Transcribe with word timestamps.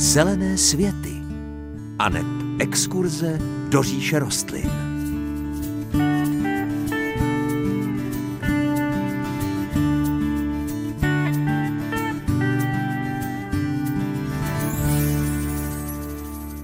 Zelené 0.00 0.58
světy 0.58 1.22
a 1.98 2.08
neb 2.08 2.26
exkurze 2.58 3.38
do 3.68 3.82
říše 3.82 4.18
rostlin. 4.18 4.70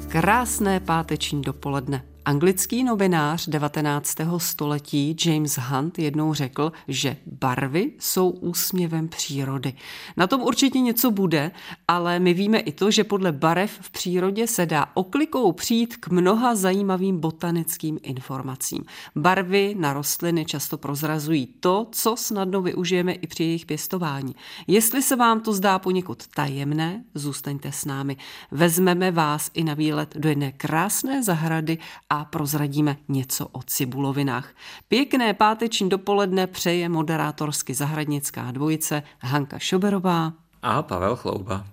Krásné 0.08 0.80
páteční 0.80 1.42
dopoledne. 1.42 2.15
Anglický 2.26 2.84
novinář 2.84 3.48
19. 3.48 4.16
století 4.38 5.16
James 5.24 5.58
Hunt 5.58 5.98
jednou 5.98 6.34
řekl, 6.34 6.72
že 6.88 7.16
barvy 7.26 7.92
jsou 7.98 8.30
úsměvem 8.30 9.08
přírody. 9.08 9.74
Na 10.16 10.26
tom 10.26 10.42
určitě 10.42 10.80
něco 10.80 11.10
bude, 11.10 11.50
ale 11.88 12.18
my 12.18 12.34
víme 12.34 12.58
i 12.58 12.72
to, 12.72 12.90
že 12.90 13.04
podle 13.04 13.32
barev 13.32 13.78
v 13.80 13.90
přírodě 13.90 14.46
se 14.46 14.66
dá 14.66 14.86
oklikou 14.94 15.52
přijít 15.52 15.96
k 15.96 16.08
mnoha 16.08 16.54
zajímavým 16.54 17.20
botanickým 17.20 17.98
informacím. 18.02 18.84
Barvy 19.16 19.74
na 19.78 19.92
rostliny 19.92 20.44
často 20.44 20.78
prozrazují 20.78 21.46
to, 21.46 21.86
co 21.92 22.16
snadno 22.16 22.62
využijeme 22.62 23.12
i 23.12 23.26
při 23.26 23.44
jejich 23.44 23.66
pěstování. 23.66 24.34
Jestli 24.66 25.02
se 25.02 25.16
vám 25.16 25.40
to 25.40 25.52
zdá 25.52 25.78
poněkud 25.78 26.26
tajemné, 26.34 27.04
zůstaňte 27.14 27.72
s 27.72 27.84
námi. 27.84 28.16
Vezmeme 28.50 29.10
vás 29.10 29.50
i 29.54 29.64
na 29.64 29.74
výlet 29.74 30.14
do 30.16 30.28
jedné 30.28 30.52
krásné 30.52 31.22
zahrady 31.22 31.78
a 32.10 32.15
a 32.16 32.24
prozradíme 32.24 32.96
něco 33.08 33.48
o 33.52 33.62
cibulovinách. 33.62 34.54
Pěkné 34.88 35.34
páteční 35.34 35.88
dopoledne 35.88 36.46
přeje 36.46 36.88
moderátorsky 36.88 37.74
zahradnická 37.74 38.50
dvojice 38.50 39.02
Hanka 39.20 39.58
Šoberová 39.58 40.32
a 40.62 40.82
Pavel 40.82 41.16
Chlouba. 41.16 41.66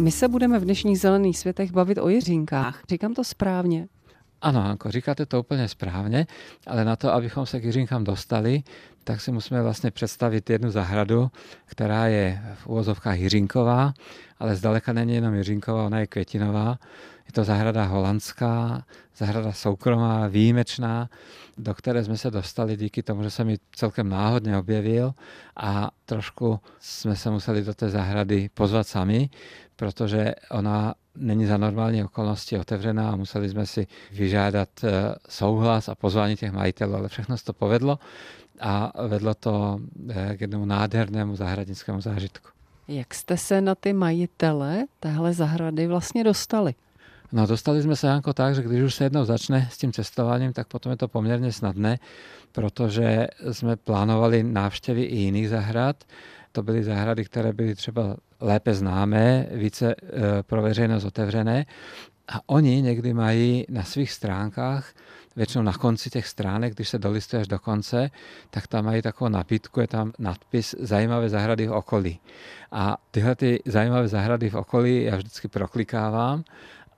My 0.00 0.10
se 0.10 0.28
budeme 0.28 0.58
v 0.58 0.64
dnešních 0.64 1.00
zelených 1.00 1.38
světech 1.38 1.72
bavit 1.72 1.98
o 1.98 2.08
jiřínkách. 2.08 2.82
Říkám 2.88 3.14
to 3.14 3.24
správně? 3.24 3.88
Ano, 4.44 4.60
Hanko, 4.60 4.90
říkáte 4.90 5.26
to 5.26 5.40
úplně 5.40 5.68
správně, 5.68 6.26
ale 6.66 6.84
na 6.84 6.96
to, 6.96 7.12
abychom 7.12 7.46
se 7.46 7.60
k 7.60 7.64
Jiřínkám 7.64 8.04
dostali, 8.04 8.62
tak 9.04 9.20
si 9.20 9.32
musíme 9.32 9.62
vlastně 9.62 9.90
představit 9.90 10.50
jednu 10.50 10.70
zahradu, 10.70 11.30
která 11.66 12.06
je 12.06 12.42
v 12.54 12.66
úvozovkách 12.66 13.18
Jiřínková, 13.18 13.94
ale 14.38 14.56
zdaleka 14.56 14.92
není 14.92 15.14
jenom 15.14 15.34
Jiřínková, 15.34 15.86
ona 15.86 15.98
je 15.98 16.06
květinová. 16.06 16.78
Je 17.26 17.32
to 17.32 17.44
zahrada 17.44 17.84
holandská, 17.84 18.84
zahrada 19.16 19.52
soukromá, 19.52 20.28
výjimečná, 20.28 21.08
do 21.58 21.74
které 21.74 22.04
jsme 22.04 22.16
se 22.16 22.30
dostali 22.30 22.76
díky 22.76 23.02
tomu, 23.02 23.22
že 23.22 23.30
se 23.30 23.44
mi 23.44 23.56
celkem 23.76 24.08
náhodně 24.08 24.58
objevil 24.58 25.14
a 25.56 25.90
trošku 26.06 26.60
jsme 26.80 27.16
se 27.16 27.30
museli 27.30 27.62
do 27.62 27.74
té 27.74 27.90
zahrady 27.90 28.50
pozvat 28.54 28.88
sami, 28.88 29.30
protože 29.76 30.34
ona 30.50 30.94
není 31.16 31.46
za 31.46 31.56
normální 31.56 32.04
okolnosti 32.04 32.58
otevřená 32.58 33.10
a 33.10 33.16
museli 33.16 33.48
jsme 33.48 33.66
si 33.66 33.86
vyžádat 34.12 34.68
eh, 34.84 35.14
souhlas 35.28 35.88
a 35.88 35.94
pozvání 35.94 36.36
těch 36.36 36.52
majitelů, 36.52 36.94
ale 36.94 37.08
všechno 37.08 37.38
se 37.38 37.44
to 37.44 37.52
povedlo 37.52 37.98
a 38.60 38.92
vedlo 39.08 39.34
to 39.34 39.80
eh, 40.08 40.36
k 40.36 40.40
jednomu 40.40 40.64
nádhernému 40.64 41.36
zahradnickému 41.36 42.00
zážitku. 42.00 42.48
Jak 42.88 43.14
jste 43.14 43.36
se 43.36 43.60
na 43.60 43.74
ty 43.74 43.92
majitele 43.92 44.84
téhle 45.00 45.32
zahrady 45.32 45.86
vlastně 45.86 46.24
dostali? 46.24 46.74
No 47.32 47.46
dostali 47.46 47.82
jsme 47.82 47.96
se 47.96 48.06
jako 48.06 48.32
tak, 48.32 48.54
že 48.54 48.62
když 48.62 48.82
už 48.82 48.94
se 48.94 49.04
jednou 49.04 49.24
začne 49.24 49.68
s 49.72 49.78
tím 49.78 49.92
cestováním, 49.92 50.52
tak 50.52 50.66
potom 50.66 50.90
je 50.90 50.96
to 50.96 51.08
poměrně 51.08 51.52
snadné, 51.52 51.98
protože 52.52 53.26
jsme 53.52 53.76
plánovali 53.76 54.42
návštěvy 54.42 55.02
i 55.02 55.16
jiných 55.16 55.48
zahrad. 55.48 56.04
To 56.52 56.62
byly 56.62 56.84
zahrady, 56.84 57.24
které 57.24 57.52
byly 57.52 57.74
třeba 57.74 58.16
lépe 58.40 58.74
známé, 58.74 59.46
více 59.52 59.94
eh, 59.94 60.42
pro 60.42 60.62
veřejnost 60.62 61.04
otevřené. 61.04 61.66
A 62.28 62.40
oni 62.46 62.82
někdy 62.82 63.14
mají 63.14 63.66
na 63.68 63.82
svých 63.82 64.12
stránkách, 64.12 64.94
většinou 65.36 65.64
na 65.64 65.72
konci 65.72 66.10
těch 66.10 66.26
stránek, 66.26 66.74
když 66.74 66.88
se 66.88 66.98
dolistuješ 66.98 67.48
do 67.48 67.58
konce, 67.58 68.10
tak 68.50 68.66
tam 68.66 68.84
mají 68.84 69.02
takovou 69.02 69.28
nabídku, 69.28 69.80
je 69.80 69.88
tam 69.88 70.12
nadpis 70.18 70.74
Zajímavé 70.78 71.28
zahrady 71.28 71.66
v 71.66 71.72
okolí. 71.72 72.20
A 72.72 72.96
tyhle 73.10 73.34
ty 73.34 73.62
zajímavé 73.66 74.08
zahrady 74.08 74.50
v 74.50 74.54
okolí 74.54 75.02
já 75.02 75.16
vždycky 75.16 75.48
proklikávám, 75.48 76.44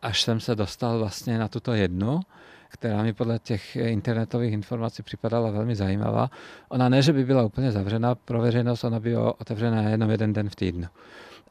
až 0.02 0.22
jsem 0.22 0.40
se 0.40 0.54
dostal 0.54 0.98
vlastně 0.98 1.38
na 1.38 1.48
tuto 1.48 1.72
jednu, 1.72 2.20
která 2.68 3.02
mi 3.02 3.12
podle 3.12 3.38
těch 3.38 3.76
internetových 3.76 4.52
informací 4.52 5.02
připadala 5.02 5.50
velmi 5.50 5.76
zajímavá. 5.76 6.30
Ona 6.68 6.88
ne, 6.88 7.02
že 7.02 7.12
by 7.12 7.24
byla 7.24 7.44
úplně 7.44 7.72
zavřená 7.72 8.14
pro 8.14 8.40
veřejnost, 8.40 8.84
ona 8.84 9.00
byla 9.00 9.40
otevřená 9.40 9.82
jenom 9.82 10.10
jeden 10.10 10.32
den 10.32 10.48
v 10.48 10.54
týdnu. 10.54 10.88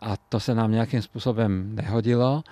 A 0.02 0.17
to 0.17 0.40
se 0.40 0.56
nám 0.56 0.72
nějakým 0.72 1.02
způsobem 1.02 1.75
nehodilo, 1.75 2.44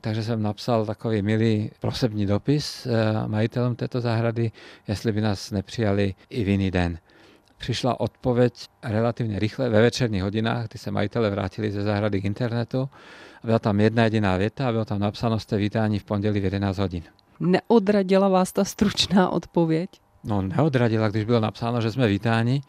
takže 0.00 0.22
jsem 0.22 0.42
napsal 0.42 0.86
takový 0.86 1.22
milý 1.22 1.70
prosební 1.80 2.26
dopis 2.26 2.86
eh, 2.86 3.28
majitelům 3.28 3.76
této 3.76 4.00
zahrady, 4.00 4.52
jestli 4.88 5.12
by 5.12 5.20
nás 5.20 5.50
nepřijali 5.50 6.14
i 6.30 6.44
v 6.44 6.48
jiný 6.48 6.70
den. 6.70 6.98
Přišla 7.58 8.00
odpověď 8.00 8.54
relativně 8.82 9.38
rychle 9.38 9.68
ve 9.68 9.82
večerních 9.82 10.22
hodinách, 10.22 10.68
kdy 10.68 10.78
se 10.78 10.90
majitele 10.90 11.30
vrátili 11.30 11.70
ze 11.70 11.82
zahrady 11.82 12.20
k 12.20 12.24
internetu. 12.24 12.88
Byla 13.44 13.58
tam 13.58 13.80
jedna 13.80 14.04
jediná 14.04 14.36
věta 14.36 14.68
a 14.68 14.72
bylo 14.72 14.84
tam 14.84 14.98
napsáno, 14.98 15.38
jste 15.38 15.56
vítání 15.56 15.98
v 15.98 16.04
pondělí 16.04 16.40
v 16.40 16.44
11 16.44 16.78
hodin. 16.78 17.02
Neodradila 17.40 18.28
vás 18.28 18.52
ta 18.52 18.64
stručná 18.64 19.30
odpověď? 19.30 19.90
No 20.24 20.42
neodradila, 20.42 21.08
když 21.08 21.24
bylo 21.24 21.40
napsáno, 21.40 21.80
že 21.80 21.92
jsme 21.92 22.08
vítáni. 22.08 22.60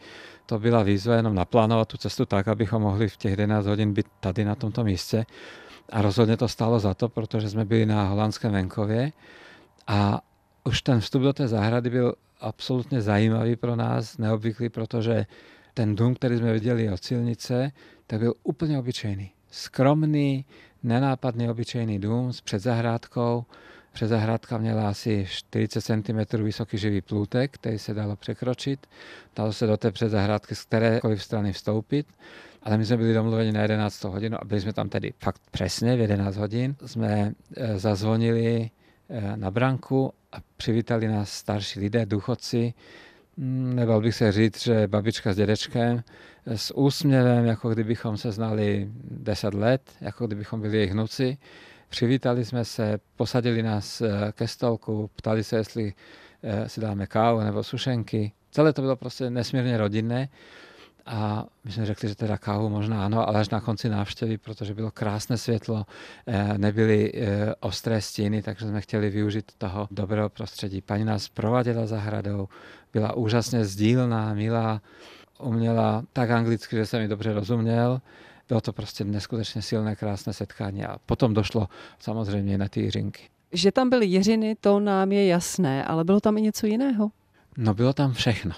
To 0.46 0.58
byla 0.58 0.82
výzva 0.82 1.14
jenom 1.14 1.34
naplánovat 1.34 1.88
tu 1.88 1.96
cestu 1.96 2.26
tak, 2.26 2.48
abychom 2.48 2.82
mohli 2.82 3.08
v 3.08 3.16
těch 3.16 3.30
11 3.30 3.66
hodin 3.66 3.92
být 3.92 4.06
tady 4.20 4.44
na 4.44 4.54
tomto 4.54 4.84
místě. 4.84 5.24
A 5.92 6.02
rozhodně 6.02 6.36
to 6.36 6.48
stálo 6.48 6.80
za 6.80 6.94
to, 6.94 7.08
protože 7.08 7.50
jsme 7.50 7.64
byli 7.64 7.86
na 7.86 8.04
holandském 8.04 8.52
venkově 8.52 9.12
a 9.86 10.20
už 10.64 10.82
ten 10.82 11.00
vstup 11.00 11.22
do 11.22 11.32
té 11.32 11.48
zahrady 11.48 11.90
byl 11.90 12.14
absolutně 12.40 13.02
zajímavý 13.02 13.56
pro 13.56 13.76
nás, 13.76 14.18
neobvyklý, 14.18 14.68
protože 14.68 15.26
ten 15.74 15.96
dům, 15.96 16.14
který 16.14 16.36
jsme 16.38 16.52
viděli 16.52 16.92
od 16.92 17.04
silnice, 17.04 17.72
tak 18.06 18.20
byl 18.20 18.34
úplně 18.42 18.78
obyčejný. 18.78 19.30
Skromný, 19.50 20.44
nenápadný 20.82 21.50
obyčejný 21.50 21.98
dům 21.98 22.32
s 22.32 22.40
předzahrádkou, 22.40 23.44
Předzahrádka 23.92 24.58
měla 24.58 24.88
asi 24.88 25.26
40 25.28 25.80
cm 25.80 26.42
vysoký 26.42 26.78
živý 26.78 27.00
plůtek, 27.00 27.50
který 27.54 27.78
se 27.78 27.94
dalo 27.94 28.16
překročit. 28.16 28.86
Dalo 29.36 29.52
se 29.52 29.66
do 29.66 29.76
té 29.76 29.90
předzahrádky 29.90 30.54
z 30.54 30.64
kterékoliv 30.64 31.22
strany 31.22 31.52
vstoupit. 31.52 32.06
Ale 32.62 32.78
my 32.78 32.86
jsme 32.86 32.96
byli 32.96 33.14
domluveni 33.14 33.52
na 33.52 33.62
11 33.62 34.04
hodin 34.04 34.34
a 34.40 34.44
byli 34.44 34.60
jsme 34.60 34.72
tam 34.72 34.88
tedy 34.88 35.12
fakt 35.18 35.42
přesně 35.50 35.96
v 35.96 36.00
11 36.00 36.36
hodin. 36.36 36.76
Jsme 36.86 37.32
e, 37.56 37.78
zazvonili 37.78 38.70
e, 39.10 39.36
na 39.36 39.50
branku 39.50 40.12
a 40.32 40.36
přivítali 40.56 41.08
nás 41.08 41.32
starší 41.32 41.80
lidé, 41.80 42.06
důchodci. 42.06 42.74
Mm, 43.36 43.76
nebal 43.76 44.00
bych 44.00 44.14
se 44.14 44.32
říct, 44.32 44.62
že 44.62 44.88
babička 44.88 45.32
s 45.32 45.36
dědečkem 45.36 46.02
e, 46.46 46.58
s 46.58 46.76
úsměvem, 46.76 47.46
jako 47.46 47.70
kdybychom 47.70 48.16
se 48.16 48.32
znali 48.32 48.88
10 49.10 49.54
let, 49.54 49.82
jako 50.00 50.26
kdybychom 50.26 50.60
byli 50.60 50.76
jejich 50.76 50.92
hnuci 50.92 51.38
Přivítali 51.92 52.44
jsme 52.44 52.64
se, 52.64 52.98
posadili 53.16 53.62
nás 53.62 54.00
eh, 54.00 54.32
ke 54.32 54.48
stolku, 54.48 55.10
ptali 55.16 55.44
se, 55.44 55.56
jestli 55.56 55.92
eh, 56.42 56.68
si 56.68 56.80
dáme 56.80 57.06
kávu 57.06 57.40
nebo 57.40 57.62
sušenky. 57.62 58.32
Celé 58.50 58.72
to 58.72 58.82
bylo 58.82 58.96
prostě 58.96 59.30
nesmírně 59.30 59.76
rodinné. 59.76 60.28
A 61.06 61.46
my 61.64 61.72
jsme 61.72 61.86
řekli, 61.86 62.08
že 62.08 62.14
teda 62.14 62.38
kávu 62.38 62.68
možná 62.68 63.04
ano, 63.04 63.28
ale 63.28 63.40
až 63.40 63.48
na 63.48 63.60
konci 63.60 63.88
návštěvy, 63.88 64.38
protože 64.38 64.74
bylo 64.74 64.90
krásné 64.90 65.38
světlo, 65.38 65.86
eh, 66.26 66.58
nebyly 66.58 67.12
ostré 67.60 68.00
stíny, 68.00 68.42
takže 68.42 68.66
jsme 68.66 68.80
chtěli 68.80 69.10
využít 69.10 69.52
toho 69.58 69.88
dobrého 69.90 70.28
prostředí. 70.28 70.80
Paní 70.80 71.04
nás 71.04 71.28
prováděla 71.28 71.86
zahradou, 71.86 72.48
byla 72.92 73.12
úžasně 73.16 73.64
sdílná, 73.64 74.34
milá, 74.34 74.82
uměla 75.40 76.04
tak 76.12 76.30
anglicky, 76.30 76.76
že 76.76 76.86
jsem 76.86 77.02
mi 77.02 77.08
dobře 77.08 77.32
rozuměl 77.32 78.00
bylo 78.52 78.60
to 78.60 78.72
prostě 78.72 79.04
neskutečně 79.04 79.62
silné, 79.62 79.96
krásné 79.96 80.32
setkání 80.32 80.84
a 80.84 80.98
potom 81.06 81.34
došlo 81.34 81.68
samozřejmě 81.98 82.58
na 82.58 82.68
ty 82.68 82.80
jiřinky. 82.80 83.22
Že 83.52 83.72
tam 83.72 83.90
byly 83.90 84.06
jiřiny, 84.06 84.56
to 84.60 84.80
nám 84.80 85.12
je 85.12 85.26
jasné, 85.26 85.84
ale 85.84 86.04
bylo 86.04 86.20
tam 86.20 86.38
i 86.38 86.42
něco 86.42 86.66
jiného? 86.66 87.10
No 87.56 87.74
bylo 87.74 87.92
tam 87.92 88.12
všechno. 88.12 88.52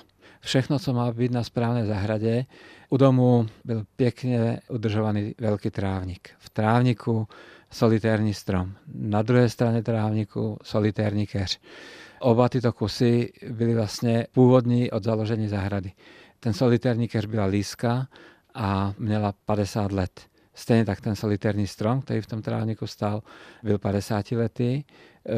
Všechno, 0.45 0.79
co 0.79 0.93
má 0.93 1.13
být 1.13 1.33
na 1.33 1.45
správné 1.45 1.87
zahradě. 1.87 2.47
U 2.89 2.97
domu 2.97 3.47
byl 3.65 3.85
pěkně 3.97 4.61
udržovaný 4.69 5.35
velký 5.41 5.71
trávník. 5.71 6.31
V 6.39 6.51
trávníku 6.51 7.29
solitérní 7.71 8.35
strom. 8.35 8.73
Na 8.95 9.23
druhé 9.23 9.49
straně 9.49 9.83
trávníku 9.83 10.59
solitérní 10.63 11.27
keř. 11.27 11.61
Oba 12.21 12.49
tyto 12.49 12.73
kusy 12.73 13.33
byly 13.51 13.75
vlastně 13.75 14.27
původní 14.33 14.91
od 14.91 15.05
založení 15.05 15.49
zahrady. 15.49 15.93
Ten 16.41 16.53
solitérní 16.53 17.09
keř 17.09 17.27
byla 17.27 17.45
líska 17.45 18.09
a 18.55 18.95
měla 18.99 19.35
50 19.45 19.93
let. 19.93 20.21
Stejně 20.55 20.85
tak 20.85 21.01
ten 21.01 21.17
solitérní 21.17 21.67
strom, 21.67 22.01
který 22.01 22.21
v 22.21 22.27
tom 22.27 22.43
trávníku 22.43 22.87
stál, 22.87 23.23
byl 23.63 23.79
50 23.79 24.33
letý. 24.33 24.85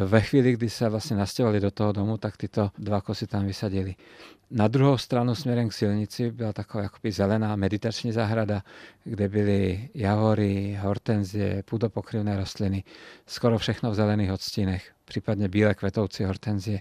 Ve 0.04 0.20
chvíli, 0.20 0.52
kdy 0.52 0.70
se 0.70 0.88
vlastně 0.88 1.16
nastěhovali 1.16 1.60
do 1.60 1.70
toho 1.70 1.92
domu, 1.92 2.16
tak 2.16 2.36
tyto 2.36 2.70
dva 2.78 3.00
kosy 3.00 3.26
tam 3.26 3.46
vysadili. 3.46 3.94
Na 4.50 4.68
druhou 4.68 4.98
stranu 4.98 5.34
směrem 5.34 5.68
k 5.68 5.72
silnici 5.72 6.30
byla 6.30 6.52
taková 6.52 6.82
jakoby 6.82 7.12
zelená 7.12 7.56
meditační 7.56 8.12
zahrada, 8.12 8.62
kde 9.04 9.28
byly 9.28 9.88
javory, 9.94 10.78
hortenzie, 10.80 11.62
půdopokryvné 11.62 12.36
rostliny, 12.36 12.84
skoro 13.26 13.58
všechno 13.58 13.90
v 13.90 13.94
zelených 13.94 14.32
odstínech, 14.32 14.92
případně 15.04 15.48
bílé 15.48 15.74
kvetoucí 15.74 16.24
hortenzie. 16.24 16.80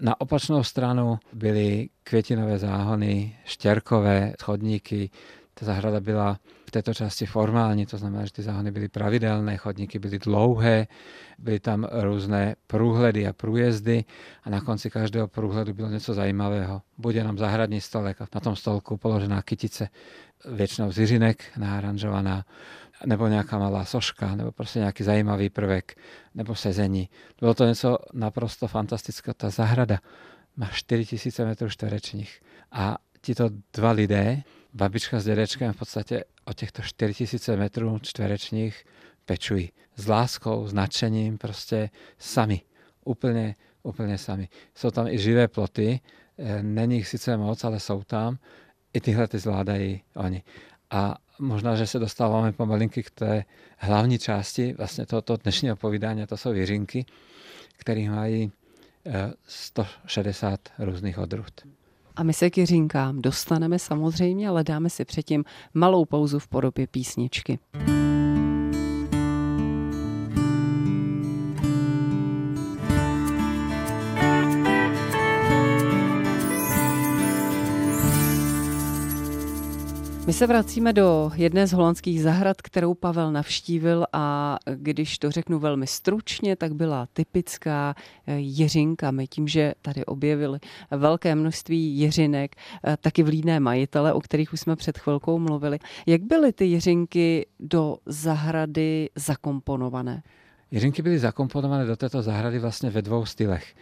Na 0.00 0.20
opačnou 0.20 0.64
stranu 0.64 1.18
byly 1.32 1.88
květinové 2.04 2.58
záhony, 2.58 3.36
štěrkové 3.44 4.32
chodníky. 4.42 5.10
Ta 5.54 5.66
zahrada 5.66 6.00
byla 6.00 6.38
v 6.68 6.70
této 6.70 6.94
části 6.94 7.26
formální, 7.26 7.86
to 7.86 7.98
znamená, 7.98 8.24
že 8.24 8.32
ty 8.32 8.42
záhony 8.42 8.70
byly 8.70 8.88
pravidelné, 8.88 9.56
chodníky 9.56 9.98
byly 9.98 10.18
dlouhé, 10.18 10.86
byly 11.38 11.60
tam 11.60 11.88
různé 11.92 12.56
průhledy 12.66 13.26
a 13.26 13.32
průjezdy 13.32 14.04
a 14.44 14.50
na 14.50 14.60
konci 14.60 14.90
každého 14.90 15.28
průhledu 15.28 15.74
bylo 15.74 15.88
něco 15.88 16.14
zajímavého. 16.14 16.82
Buď 16.98 17.14
jenom 17.14 17.38
zahradní 17.38 17.80
stolek 17.80 18.22
a 18.22 18.26
na 18.34 18.40
tom 18.40 18.56
stolku 18.56 18.96
položená 18.96 19.42
kytice, 19.42 19.88
většinou 20.44 20.92
z 20.92 20.98
jiřinek 20.98 21.44
nebo 23.06 23.26
nějaká 23.26 23.58
malá 23.58 23.84
soška, 23.84 24.36
nebo 24.36 24.52
prostě 24.52 24.78
nějaký 24.78 25.04
zajímavý 25.04 25.50
prvek, 25.50 25.94
nebo 26.34 26.54
sezení. 26.54 27.08
Bylo 27.40 27.54
to 27.54 27.64
něco 27.64 27.98
naprosto 28.12 28.68
fantastické. 28.68 29.34
Ta 29.34 29.50
zahrada 29.50 29.98
má 30.56 30.68
4000 30.72 31.44
metrů 31.44 31.68
čtverečních 31.68 32.40
a 32.72 32.96
tito 33.20 33.48
dva 33.72 33.90
lidé, 33.90 34.42
babička 34.74 35.20
s 35.20 35.24
dědečkem 35.24 35.72
v 35.72 35.76
podstatě 35.76 36.24
o 36.44 36.52
těchto 36.52 36.82
4000 36.82 37.56
metrů 37.56 37.98
čtverečních 37.98 38.84
pečují. 39.24 39.72
S 39.96 40.06
láskou, 40.06 40.66
s 40.66 40.72
nadšením, 40.72 41.38
prostě 41.38 41.90
sami. 42.18 42.60
Úplně, 43.04 43.56
úplně 43.82 44.18
sami. 44.18 44.48
Jsou 44.74 44.90
tam 44.90 45.06
i 45.06 45.18
živé 45.18 45.48
ploty, 45.48 46.00
eh, 46.38 46.62
není 46.62 46.96
jich 46.96 47.08
sice 47.08 47.36
moc, 47.36 47.64
ale 47.64 47.80
jsou 47.80 48.02
tam. 48.02 48.38
I 48.92 49.00
tyhle 49.00 49.28
ty 49.28 49.38
zvládají 49.38 50.02
oni. 50.14 50.42
A 50.90 51.16
možná, 51.38 51.76
že 51.76 51.86
se 51.86 51.98
dostáváme 51.98 52.52
pomalinky 52.52 53.02
k 53.02 53.10
té 53.10 53.44
hlavní 53.78 54.18
části 54.18 54.72
vlastně 54.72 55.06
tohoto 55.06 55.36
dnešního 55.36 55.76
povídání, 55.76 56.26
to 56.26 56.36
jsou 56.36 56.52
jiřinky, 56.52 57.06
které 57.78 58.10
mají 58.10 58.52
160 59.46 60.60
eh, 60.78 60.84
různých 60.84 61.18
odrůd. 61.18 61.77
A 62.18 62.22
my 62.22 62.32
se 62.32 62.50
k 62.50 62.58
jiřinkám 62.58 63.22
dostaneme 63.22 63.78
samozřejmě, 63.78 64.48
ale 64.48 64.64
dáme 64.64 64.90
si 64.90 65.04
předtím 65.04 65.44
malou 65.74 66.04
pauzu 66.04 66.38
v 66.38 66.48
podobě 66.48 66.86
písničky. 66.86 67.58
My 80.28 80.34
se 80.34 80.46
vracíme 80.46 80.92
do 80.92 81.30
jedné 81.34 81.66
z 81.66 81.72
holandských 81.72 82.22
zahrad, 82.22 82.62
kterou 82.62 82.94
Pavel 82.94 83.32
navštívil 83.32 84.06
a 84.12 84.58
když 84.74 85.18
to 85.18 85.30
řeknu 85.30 85.58
velmi 85.58 85.86
stručně, 85.86 86.56
tak 86.56 86.74
byla 86.74 87.08
typická 87.12 87.94
eh, 88.26 88.34
jeřinka. 88.38 89.10
My 89.10 89.26
tím, 89.26 89.48
že 89.48 89.74
tady 89.82 90.04
objevili 90.04 90.58
velké 90.90 91.34
množství 91.34 91.98
jeřinek, 91.98 92.56
eh, 92.84 92.96
taky 93.00 93.22
vlídné 93.22 93.60
majitele, 93.60 94.12
o 94.12 94.20
kterých 94.20 94.52
už 94.52 94.60
jsme 94.60 94.76
před 94.76 94.98
chvilkou 94.98 95.38
mluvili. 95.38 95.78
Jak 96.06 96.22
byly 96.22 96.52
ty 96.52 96.66
jeřinky 96.66 97.46
do 97.60 97.98
zahrady 98.06 99.10
zakomponované? 99.16 100.22
Jiřinky 100.70 101.02
byly 101.02 101.18
zakomponované 101.18 101.84
do 101.84 101.96
této 101.96 102.22
zahrady 102.22 102.58
vlastně 102.58 102.90
ve 102.90 103.02
dvou 103.02 103.26
stylech. 103.26 103.74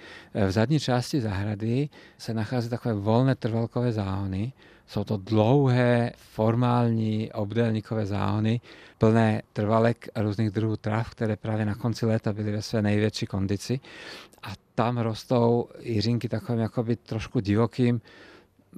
V 0.47 0.51
zadní 0.51 0.81
části 0.81 1.21
zahrady 1.21 1.89
se 2.19 2.35
nachází 2.35 2.69
takové 2.69 2.95
volné 2.95 3.35
trvalkové 3.35 3.93
záhony. 3.93 4.53
Jsou 4.87 5.05
to 5.05 5.17
dlouhé, 5.17 6.13
formální, 6.17 7.33
obdélníkové 7.33 8.07
záhony, 8.07 8.61
plné 8.99 9.43
trvalek 9.53 10.09
a 10.15 10.23
různých 10.23 10.51
druhů 10.51 10.77
trav, 10.77 11.11
které 11.11 11.37
právě 11.37 11.65
na 11.65 11.75
konci 11.75 12.07
léta 12.07 12.33
byly 12.33 12.53
ve 12.53 12.63
své 12.63 12.83
největší 12.83 13.27
kondici. 13.27 13.81
A 14.43 14.53
tam 14.75 14.99
rostou 14.99 15.69
jiřinky 15.81 16.29
takovým 16.29 16.61
jakoby 16.61 16.97
trošku 16.97 17.41
divokým, 17.41 18.01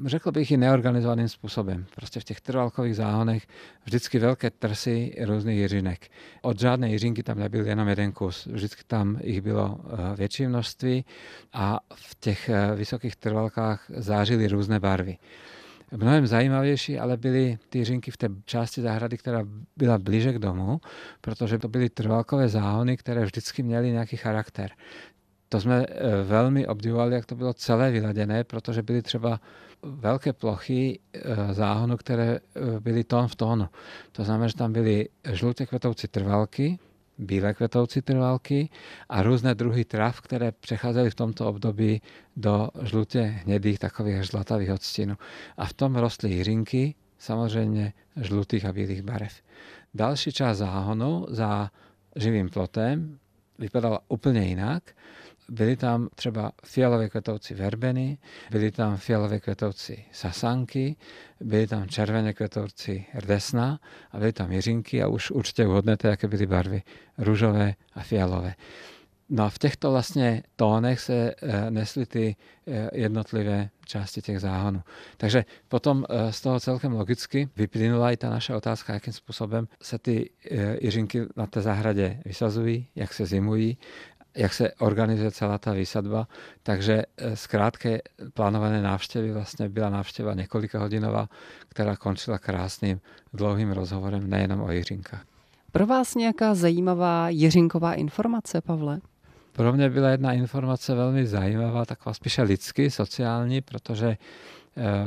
řekl 0.07 0.33
bych 0.33 0.51
i 0.51 0.57
neorganizovaným 0.57 1.29
způsobem. 1.29 1.87
Prostě 1.95 2.21
v 2.21 2.25
těch 2.25 2.41
trvalkových 2.41 2.97
záhonech 2.97 3.47
vždycky 3.85 4.19
velké 4.19 4.51
trsy 4.51 5.15
různých 5.25 5.59
jiřinek. 5.59 6.09
Od 6.43 6.61
žádné 6.61 6.91
jiřinky 6.91 7.23
tam 7.23 7.39
nebyl 7.39 7.67
jenom 7.67 7.89
jeden 7.89 8.13
kus. 8.13 8.47
Vždycky 8.47 8.83
tam 8.87 9.19
jich 9.23 9.41
bylo 9.41 9.81
eh, 9.85 10.17
větší 10.17 10.47
množství 10.47 11.05
a 11.53 11.81
v 11.95 12.15
těch 12.21 12.49
eh, 12.49 12.75
vysokých 12.75 13.17
trvalkách 13.17 13.85
zářily 13.97 14.49
různé 14.49 14.81
barvy. 14.81 15.17
Mnohem 15.97 16.27
zajímavější 16.27 16.99
ale 16.99 17.17
byly 17.17 17.59
ty 17.69 17.79
jiřinky 17.79 18.11
v 18.11 18.17
té 18.17 18.29
části 18.45 18.83
zahrady, 18.83 19.19
která 19.19 19.45
byla 19.77 19.99
blíže 19.99 20.33
k 20.33 20.39
domu, 20.39 20.81
protože 21.21 21.59
to 21.59 21.69
byly 21.69 21.89
trvalkové 21.89 22.49
záhony, 22.49 22.97
které 22.97 23.25
vždycky 23.25 23.63
měly 23.63 23.91
nějaký 23.91 24.17
charakter. 24.17 24.71
To 25.49 25.61
jsme 25.61 25.87
eh, 25.89 26.23
velmi 26.23 26.67
obdivovali, 26.67 27.15
jak 27.15 27.27
to 27.27 27.35
bylo 27.35 27.55
celé 27.55 27.91
vyladěné, 27.91 28.45
protože 28.45 28.83
byly 28.83 29.03
třeba 29.03 29.41
velké 29.83 30.33
plochy 30.33 31.01
eh, 31.15 31.55
záhonu, 31.55 31.97
které 31.97 32.39
eh, 32.39 32.81
byly 32.81 33.05
tón 33.05 33.29
v 33.29 33.37
tónu. 33.37 33.69
To 34.13 34.25
znamená, 34.25 34.49
že 34.49 34.55
tam 34.55 34.73
byly 34.73 35.09
žluté 35.33 35.67
kvetoucí 35.67 36.09
trvalky, 36.09 36.79
bílé 37.19 37.55
kvetoucí 37.55 38.03
trvalky 38.03 38.69
a 39.09 39.23
různé 39.23 39.55
druhy 39.55 39.85
trav, 39.85 40.21
které 40.21 40.53
přecházely 40.53 41.11
v 41.11 41.15
tomto 41.15 41.49
období 41.49 42.03
do 42.37 42.69
žlutě 42.83 43.21
hnědých, 43.21 43.79
takových 43.79 44.23
žlatavých 44.23 44.71
odstínů. 44.71 45.17
A 45.57 45.67
v 45.67 45.73
tom 45.73 45.97
rostly 45.97 46.31
jirinky, 46.31 46.95
samozřejmě 47.19 47.93
žlutých 48.17 48.65
a 48.65 48.73
bílých 48.73 49.03
barev. 49.03 49.33
Další 49.95 50.33
část 50.33 50.59
záhonu 50.59 51.27
za 51.29 51.71
živým 52.17 52.49
plotem 52.49 53.19
vypadala 53.59 54.01
úplně 54.09 54.41
jinak 54.41 54.83
byly 55.51 55.77
tam 55.77 56.09
třeba 56.15 56.53
fialové 56.65 57.09
kvetoucí 57.09 57.55
verbeny, 57.55 58.19
byly 58.51 58.71
tam 58.71 58.97
fialové 58.97 59.41
kvetoucí 59.41 60.05
sasanky, 60.13 60.97
byly 61.41 61.67
tam 61.67 61.89
červené 61.89 62.33
kvetoucí 62.33 63.07
rdesna 63.15 63.81
a 64.11 64.19
byly 64.19 64.33
tam 64.33 64.53
jiřinky 64.53 65.03
a 65.03 65.09
už 65.09 65.31
určitě 65.31 65.67
uhodnete, 65.67 66.09
jaké 66.09 66.29
byly 66.29 66.47
barvy 66.47 66.83
růžové 67.19 67.75
a 67.95 68.03
fialové. 68.03 68.55
No 69.31 69.45
a 69.45 69.51
v 69.51 69.59
těchto 69.59 69.91
vlastně 69.91 70.43
tónech 70.57 71.01
se 71.01 71.35
eh, 71.43 71.71
nesly 71.71 72.07
ty 72.07 72.37
eh, 72.67 72.91
jednotlivé 72.93 73.71
části 73.87 74.23
těch 74.23 74.41
záhonů. 74.41 74.83
Takže 75.17 75.45
potom 75.69 76.05
eh, 76.09 76.33
z 76.33 76.41
toho 76.41 76.61
celkem 76.61 76.93
logicky 76.93 77.49
vyplynula 77.57 78.11
i 78.11 78.17
ta 78.17 78.31
naše 78.31 78.55
otázka, 78.55 78.95
jakým 78.95 79.13
způsobem 79.13 79.69
se 79.83 79.99
ty 79.99 80.31
jiřinky 80.81 81.23
na 81.37 81.47
té 81.47 81.63
zahradě 81.63 82.23
vysazují, 82.25 82.89
jak 82.95 83.15
se 83.15 83.27
zimují 83.27 83.79
jak 84.39 84.55
se 84.55 84.73
organizuje 84.73 85.31
celá 85.31 85.59
ta 85.59 85.73
výsadba. 85.73 86.29
Takže 86.63 87.03
eh, 87.17 87.37
z 87.37 87.47
krátké 87.47 88.01
plánované 88.35 88.83
návštěvy 88.83 89.33
vlastně 89.33 89.69
byla 89.69 89.91
návštěva 89.91 90.35
několika 90.35 90.79
hodinová, 90.79 91.29
která 91.69 91.97
končila 91.97 92.39
krásným 92.39 93.01
dlouhým 93.33 93.73
rozhovorem 93.73 94.31
nejenom 94.31 94.61
o 94.61 94.73
Jiřinkách. 94.73 95.25
Pro 95.73 95.87
vás 95.87 96.15
nějaká 96.15 96.55
zajímavá 96.55 97.29
Jiřinková 97.29 97.95
informace, 97.95 98.61
Pavle? 98.61 99.01
Pro 99.53 99.73
mě 99.73 99.91
byla 99.91 100.09
jedna 100.09 100.33
informace 100.33 100.95
velmi 100.95 101.27
zajímavá, 101.27 101.85
taková 101.85 102.15
spíše 102.15 102.43
lidsky, 102.43 102.91
sociální, 102.91 103.61
protože 103.61 104.17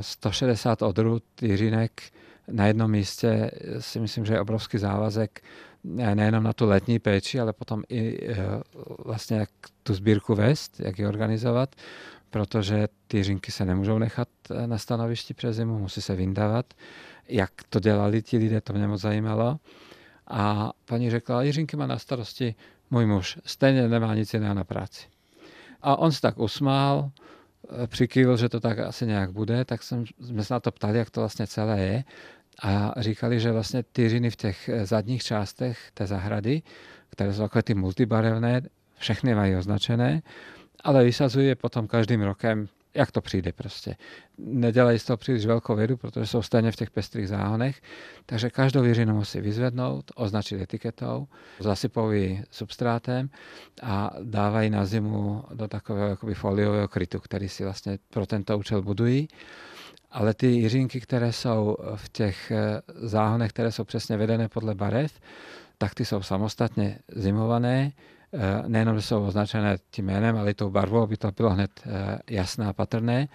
160 0.01 0.81
eh, 0.81 0.85
odrůd 0.85 1.23
Jiřinek 1.41 2.01
na 2.47 2.67
jednom 2.67 2.91
místě 2.91 3.51
si 3.79 3.99
myslím, 3.99 4.25
že 4.25 4.33
je 4.33 4.41
obrovský 4.41 4.77
závazek 4.77 5.41
nejenom 5.83 6.43
na 6.43 6.53
tu 6.53 6.65
letní 6.65 6.99
péči, 6.99 7.39
ale 7.39 7.53
potom 7.53 7.83
i 7.89 8.29
eh, 8.29 8.35
vlastně 9.05 9.37
jak 9.37 9.49
tu 9.83 9.93
sbírku 9.93 10.35
vést, 10.35 10.79
jak 10.79 10.99
ji 10.99 11.05
organizovat, 11.05 11.75
protože 12.29 12.87
ty 13.07 13.23
řinky 13.23 13.51
se 13.51 13.65
nemůžou 13.65 13.97
nechat 13.97 14.27
eh, 14.51 14.67
na 14.67 14.77
stanovišti 14.77 15.33
přes 15.33 15.55
zimu, 15.55 15.79
musí 15.79 16.01
se 16.01 16.15
vyndávat. 16.15 16.73
Jak 17.27 17.51
to 17.69 17.79
dělali 17.79 18.21
ti 18.21 18.37
lidé, 18.37 18.61
to 18.61 18.73
mě 18.73 18.87
moc 18.87 19.01
zajímalo. 19.01 19.59
A 20.27 20.71
paní 20.85 21.09
řekla, 21.09 21.43
Jiřinky 21.43 21.77
má 21.77 21.87
na 21.87 21.99
starosti 21.99 22.55
můj 22.91 23.05
muž, 23.05 23.39
stejně 23.45 23.87
nemá 23.87 24.15
nic 24.15 24.33
jiného 24.33 24.53
na 24.53 24.63
práci. 24.63 25.07
A 25.81 25.95
on 25.95 26.11
se 26.11 26.21
tak 26.21 26.39
usmál, 26.39 27.11
eh, 27.83 27.87
přikývil, 27.87 28.37
že 28.37 28.49
to 28.49 28.59
tak 28.59 28.79
asi 28.79 29.05
nějak 29.05 29.31
bude, 29.31 29.65
tak 29.65 29.83
jsem, 29.83 30.05
jsme 30.21 30.43
se 30.43 30.53
na 30.53 30.59
to 30.59 30.71
ptali, 30.71 30.97
jak 30.97 31.09
to 31.09 31.21
vlastně 31.21 31.47
celé 31.47 31.79
je 31.79 32.03
a 32.59 32.93
říkali, 32.97 33.39
že 33.39 33.51
vlastně 33.51 33.83
ty 33.83 34.09
řiny 34.09 34.29
v 34.29 34.35
těch 34.35 34.69
eh, 34.69 34.85
zadních 34.85 35.23
částech 35.23 35.91
té 35.93 36.07
zahrady, 36.07 36.61
které 37.09 37.33
jsou 37.33 37.41
takové 37.41 37.63
ty 37.63 37.73
multibarevné, 37.73 38.61
všechny 38.97 39.35
mají 39.35 39.55
označené, 39.55 40.21
ale 40.83 41.03
vysazují 41.03 41.47
je 41.47 41.55
potom 41.55 41.87
každým 41.87 42.21
rokem 42.21 42.67
jak 42.93 43.11
to 43.11 43.21
přijde 43.21 43.51
prostě. 43.51 43.95
Nedělají 44.37 44.99
z 44.99 45.05
toho 45.05 45.17
příliš 45.17 45.45
velkou 45.45 45.75
vědu, 45.75 45.97
protože 45.97 46.25
jsou 46.25 46.41
stejně 46.41 46.71
v 46.71 46.75
těch 46.75 46.91
pestrých 46.91 47.27
záhonech, 47.27 47.81
takže 48.25 48.49
každou 48.49 48.83
jiřinu 48.83 49.15
musí 49.15 49.41
vyzvednout, 49.41 50.11
označit 50.15 50.61
etiketou, 50.61 51.27
zasypují 51.59 52.43
substrátem 52.51 53.29
a 53.83 54.11
dávají 54.23 54.69
na 54.69 54.85
zimu 54.85 55.43
do 55.53 55.67
takového 55.67 56.07
jakoby 56.07 56.33
foliového 56.33 56.87
krytu, 56.87 57.19
který 57.19 57.49
si 57.49 57.63
vlastně 57.63 57.99
pro 58.09 58.25
tento 58.25 58.57
účel 58.57 58.81
budují. 58.81 59.27
Ale 60.11 60.33
ty 60.33 60.47
jiřinky, 60.47 61.01
které 61.01 61.33
jsou 61.33 61.77
v 61.95 62.09
těch 62.09 62.51
eh, 62.51 62.81
záhonech, 62.95 63.49
které 63.49 63.71
jsou 63.71 63.83
přesně 63.83 64.17
vedené 64.17 64.49
podle 64.49 64.75
barev, 64.75 65.19
tak 65.77 65.95
ty 65.95 66.05
jsou 66.05 66.21
samostatně 66.21 66.99
zimované, 67.15 67.91
Eh, 68.33 68.63
nejenom, 68.67 68.95
že 68.95 69.01
jsou 69.01 69.23
označené 69.25 69.77
tím 69.91 70.05
jménem, 70.05 70.37
ale 70.37 70.51
i 70.51 70.53
tou 70.53 70.69
barvou, 70.69 71.01
aby 71.01 71.17
to 71.17 71.31
bylo 71.31 71.49
hned 71.49 71.71
eh, 71.85 72.19
jasné 72.29 72.65
a 72.65 72.73
patrné. 72.73 73.27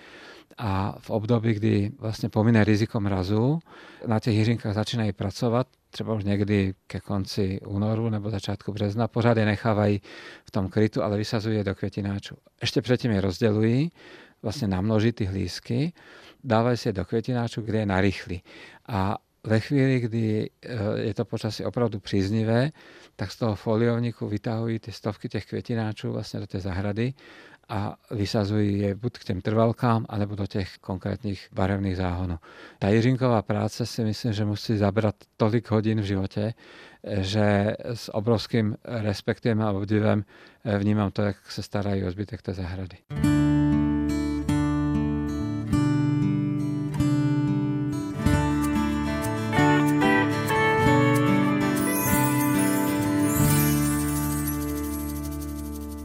A 0.59 0.97
v 1.01 1.11
období, 1.11 1.55
kdy 1.55 1.93
vlastně 1.99 2.29
pomine 2.29 2.65
riziko 2.65 3.01
mrazu, 3.01 3.59
na 4.07 4.21
těch 4.21 4.35
jiřinkách 4.35 4.75
začínají 4.75 5.13
pracovat, 5.13 5.67
třeba 5.91 6.15
už 6.15 6.25
někdy 6.25 6.75
ke 6.87 7.01
konci 7.01 7.61
únoru 7.67 8.11
nebo 8.11 8.31
začátku 8.31 8.73
března, 8.73 9.09
pořád 9.09 9.37
je 9.37 9.45
nechávají 9.45 10.01
v 10.45 10.51
tom 10.51 10.69
krytu, 10.69 11.03
ale 11.03 11.17
vysazují 11.17 11.57
je 11.57 11.65
do 11.65 11.75
květináčů. 11.75 12.37
Ještě 12.61 12.83
předtím 12.83 13.11
je 13.11 13.21
rozdělují, 13.21 13.93
vlastně 14.43 14.69
namnoží 14.69 15.13
ty 15.13 15.25
hlízky, 15.25 15.93
dávají 16.47 16.77
si 16.77 16.89
je 16.89 16.93
do 16.93 17.05
květináčů, 17.05 17.63
kde 17.63 17.79
je 17.79 17.87
narychli. 17.87 18.41
A 18.89 19.17
ve 19.47 19.61
chvíli, 19.61 20.01
kdy 20.01 20.51
eh, 20.63 20.77
je 21.01 21.15
to 21.15 21.25
počasí 21.25 21.65
opravdu 21.65 22.01
příznivé, 22.01 22.71
tak 23.17 23.33
z 23.33 23.37
toho 23.37 23.55
foliovníku 23.55 24.29
vytahují 24.29 24.79
ty 24.79 24.93
stovky 24.93 25.29
těch 25.29 25.47
květináčů 25.47 26.13
vlastně 26.13 26.41
do 26.41 26.47
té 26.47 26.61
zahrady 26.61 27.15
a 27.69 27.97
vysazují 28.11 28.79
je 28.79 28.95
buď 28.95 29.13
k 29.13 29.25
těm 29.25 29.41
trvalkám, 29.41 30.07
anebo 30.09 30.35
do 30.35 30.47
těch 30.47 30.79
konkrétních 30.79 31.49
barevných 31.53 31.97
záhonů. 31.97 32.39
Ta 32.79 32.89
jiřinková 32.89 33.43
práce 33.43 33.87
si 33.87 34.05
myslím, 34.05 34.33
že 34.33 34.45
musí 34.45 34.77
zabrat 34.77 35.15
tolik 35.37 35.71
hodin 35.71 36.01
v 36.01 36.05
životě, 36.05 36.55
že 37.05 37.77
s 37.95 38.15
obrovským 38.15 38.77
respektem 38.85 39.63
a 39.63 39.73
obdivem 39.73 40.25
eh, 40.65 40.79
vnímám 40.79 41.11
to, 41.11 41.23
jak 41.23 41.51
se 41.51 41.63
starají 41.63 42.05
o 42.05 42.11
zbytek 42.11 42.43
té 42.43 42.55
zahrady. 42.55 42.97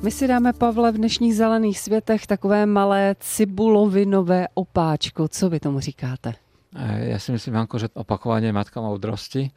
My 0.04 0.12
si 0.12 0.28
dáme, 0.28 0.54
Pavle, 0.54 0.92
v 0.92 0.98
dnešních 0.98 1.36
zelených 1.36 1.80
světech 1.80 2.28
takové 2.28 2.66
malé 2.66 3.16
cibulovinové 3.20 4.48
opáčko. 4.54 5.28
Co 5.28 5.50
vy 5.50 5.60
tomu 5.60 5.80
říkáte? 5.80 6.34
Eh, 6.76 7.10
já 7.10 7.20
si 7.20 7.32
myslím, 7.32 7.54
Janko, 7.54 7.80
že 7.80 7.88
opakování 7.94 8.46
je 8.46 8.54
matka 8.54 8.82
moudrosti 8.82 9.52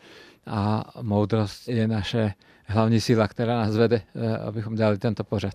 a 0.46 0.84
moudrost 1.02 1.68
je 1.68 1.88
naše 1.88 2.34
hlavní 2.66 3.00
síla, 3.00 3.28
která 3.28 3.56
nás 3.56 3.76
vede, 3.76 4.02
eh, 4.14 4.38
abychom 4.38 4.74
dělali 4.74 4.98
tento 4.98 5.24
pořad. 5.24 5.54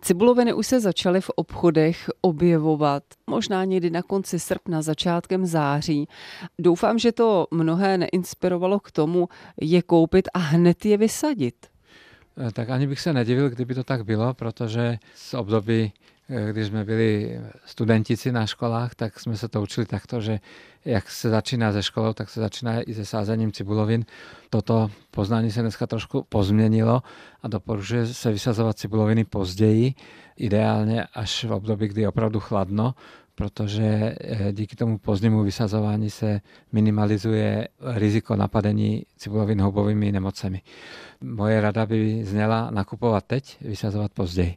Cibuloviny 0.00 0.52
už 0.52 0.66
se 0.66 0.80
začaly 0.80 1.20
v 1.20 1.30
obchodech 1.36 2.10
objevovat, 2.20 3.02
možná 3.26 3.64
někdy 3.64 3.90
na 3.90 4.02
konci 4.02 4.38
srpna, 4.38 4.82
začátkem 4.82 5.46
září. 5.46 6.08
Doufám, 6.58 6.98
že 6.98 7.12
to 7.12 7.46
mnohé 7.50 7.98
neinspirovalo 7.98 8.80
k 8.80 8.90
tomu 8.90 9.28
je 9.60 9.82
koupit 9.82 10.28
a 10.34 10.38
hned 10.38 10.84
je 10.84 10.96
vysadit. 10.96 11.75
Eh, 12.38 12.52
tak 12.52 12.70
ani 12.70 12.86
bych 12.86 13.00
se 13.00 13.12
nedivil, 13.12 13.50
kdyby 13.50 13.74
to 13.74 13.84
tak 13.84 14.04
bylo, 14.04 14.34
protože 14.34 14.98
z 15.14 15.34
období, 15.34 15.92
eh, 16.28 16.52
když 16.52 16.66
jsme 16.66 16.84
byli 16.84 17.40
studentici 17.64 18.32
na 18.32 18.46
školách, 18.46 18.94
tak 18.94 19.20
jsme 19.20 19.36
se 19.36 19.48
to 19.48 19.62
učili 19.62 19.86
takto, 19.86 20.20
že 20.20 20.40
jak 20.84 21.10
se 21.10 21.30
začíná 21.30 21.72
ze 21.72 21.82
školou, 21.82 22.12
tak 22.12 22.30
se 22.30 22.40
začíná 22.40 22.80
i 22.80 22.94
se 22.94 23.04
sázením 23.04 23.52
cibulovin. 23.52 24.04
Toto 24.50 24.90
poznání 25.10 25.50
se 25.50 25.60
dneska 25.60 25.86
trošku 25.86 26.26
pozměnilo 26.28 27.02
a 27.42 27.48
doporučuje 27.48 28.06
se 28.06 28.32
vysazovat 28.32 28.78
cibuloviny 28.78 29.24
později, 29.24 29.94
ideálně 30.36 31.04
až 31.04 31.44
v 31.44 31.52
období, 31.52 31.88
kdy 31.88 32.00
je 32.00 32.08
opravdu 32.08 32.40
chladno, 32.40 32.94
protože 33.36 34.16
eh, 34.20 34.52
díky 34.52 34.76
tomu 34.76 34.98
pozdnímu 34.98 35.42
vysazování 35.42 36.10
se 36.10 36.40
minimalizuje 36.72 37.68
riziko 37.80 38.36
napadení 38.36 39.06
cibulovin 39.16 39.60
houbovými 39.60 40.12
nemocemi. 40.12 40.62
Moje 41.20 41.60
rada 41.60 41.86
by 41.86 42.24
zněla 42.24 42.70
nakupovat 42.70 43.24
teď, 43.26 43.56
vysazovat 43.60 44.12
později. 44.12 44.56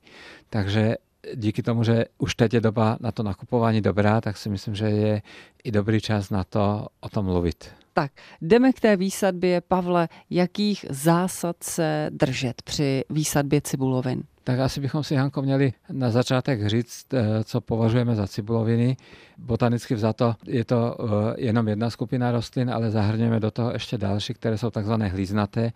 Takže 0.50 0.96
díky 1.36 1.64
tomu, 1.64 1.84
že 1.84 2.06
už 2.18 2.36
teď 2.36 2.54
je 2.54 2.62
doba 2.62 2.98
na 3.00 3.12
to 3.12 3.24
nakupování 3.24 3.82
dobrá, 3.82 4.22
tak 4.22 4.38
si 4.38 4.50
myslím, 4.50 4.76
že 4.76 4.86
je 4.86 5.22
i 5.64 5.72
dobrý 5.72 6.02
čas 6.02 6.30
na 6.30 6.44
to 6.44 6.88
o 7.00 7.10
tom 7.10 7.26
mluvit. 7.26 7.70
Tak, 7.94 8.12
jdeme 8.42 8.74
k 8.74 8.80
té 8.80 8.96
výsadbě. 8.96 9.62
Pavle, 9.62 10.10
jakých 10.30 10.86
zásad 10.90 11.56
se 11.64 12.10
držet 12.14 12.62
při 12.62 13.04
výsadbě 13.10 13.62
cibulovin? 13.62 14.24
Tak 14.50 14.60
asi 14.60 14.82
bychom 14.82 15.04
si, 15.04 15.16
Hanko, 15.16 15.42
měli 15.42 15.74
na 15.92 16.10
začátek 16.10 16.68
říct, 16.68 17.14
eh, 17.14 17.44
co 17.44 17.62
považujeme 17.62 18.16
za 18.16 18.28
cibuloviny. 18.28 18.98
Botanicky 19.38 19.96
vzato 19.96 20.36
je 20.46 20.66
to 20.66 20.98
eh, 20.98 21.34
jenom 21.38 21.68
jedna 21.68 21.90
skupina 21.90 22.32
rostlin, 22.32 22.72
ale 22.72 22.92
zahrněme 22.92 23.40
do 23.40 23.52
toho 23.52 23.72
ještě 23.72 23.98
další, 23.98 24.34
které 24.34 24.58
jsou 24.58 24.70
takzvané 24.70 25.08
hlíznaté, 25.08 25.72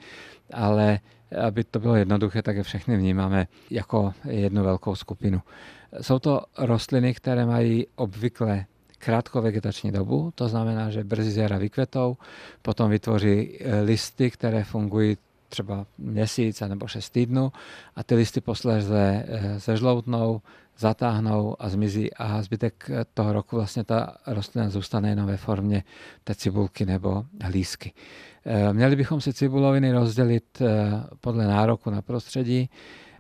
ale 0.53 0.99
aby 1.45 1.63
to 1.63 1.79
bylo 1.79 1.95
jednoduché, 1.95 2.41
tak 2.41 2.55
je 2.55 2.63
všechny 2.63 2.97
vnímáme 2.97 3.47
jako 3.69 4.13
jednu 4.25 4.63
velkou 4.63 4.95
skupinu. 4.95 5.41
Jsou 6.01 6.19
to 6.19 6.41
rostliny, 6.57 7.13
které 7.13 7.45
mají 7.45 7.87
obvykle 7.95 8.65
krátkou 8.99 9.41
vegetační 9.41 9.91
dobu, 9.91 10.31
to 10.35 10.47
znamená, 10.47 10.89
že 10.89 11.03
brzy 11.03 11.31
z 11.31 11.37
jara 11.37 11.57
vykvetou, 11.57 12.17
potom 12.61 12.89
vytvoří 12.89 13.57
eh, 13.61 13.81
listy, 13.81 14.31
které 14.31 14.63
fungují 14.63 15.17
třeba 15.53 15.85
měsíc 15.97 16.61
nebo 16.61 16.87
šest 16.87 17.09
týdnů 17.09 17.51
a 17.95 18.03
ty 18.03 18.15
listy 18.15 18.41
posléze 18.41 19.25
eh, 19.27 19.59
zežloutnou, 19.59 20.41
zatáhnou 20.77 21.55
a 21.59 21.69
zmizí 21.69 22.13
a 22.13 22.41
zbytek 22.41 22.89
toho 23.13 23.33
roku 23.33 23.55
vlastně 23.55 23.83
ta 23.83 24.17
rostlina 24.27 24.69
zůstane 24.69 25.09
jenom 25.09 25.25
ve 25.25 25.37
formě 25.37 25.83
té 26.23 26.35
cibulky 26.35 26.85
nebo 26.85 27.25
hlízky. 27.41 27.93
Eh, 28.45 28.73
měli 28.73 28.95
bychom 28.95 29.21
si 29.21 29.33
cibuloviny 29.33 29.91
rozdělit 29.91 30.61
eh, 30.61 30.67
podle 31.21 31.47
nároku 31.47 31.89
na 31.89 32.01
prostředí 32.01 32.69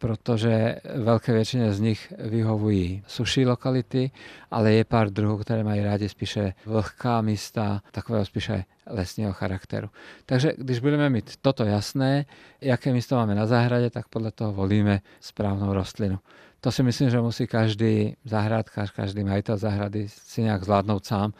protože 0.03 0.75
velké 0.95 1.33
většině 1.33 1.73
z 1.73 1.79
nich 1.79 2.13
vyhovují 2.19 3.03
suší 3.07 3.45
lokality, 3.45 4.11
ale 4.51 4.73
je 4.73 4.83
pár 4.83 5.09
druhů, 5.09 5.37
které 5.37 5.63
mají 5.63 5.83
rádi 5.83 6.09
spíše 6.09 6.53
vlhká 6.65 7.21
místa, 7.21 7.81
takového 7.91 8.25
spíše 8.25 8.65
lesního 8.87 9.33
charakteru. 9.33 9.89
Takže 10.25 10.53
když 10.57 10.79
budeme 10.79 11.09
mít 11.09 11.33
toto 11.41 11.63
jasné, 11.63 12.25
jaké 12.61 12.93
místo 12.93 13.15
máme 13.15 13.35
na 13.35 13.45
zahradě, 13.45 13.89
tak 13.89 14.07
podle 14.07 14.31
toho 14.31 14.53
volíme 14.53 14.99
správnou 15.19 15.73
rostlinu. 15.73 16.19
To 16.59 16.71
si 16.71 16.83
myslím, 16.83 17.09
že 17.09 17.21
musí 17.21 17.47
každý 17.47 18.15
zahrádkář, 18.25 18.91
každý 18.91 19.23
majitel 19.23 19.57
zahrady 19.57 20.07
si 20.09 20.41
nějak 20.41 20.63
zvládnout 20.63 21.05
sám, 21.05 21.33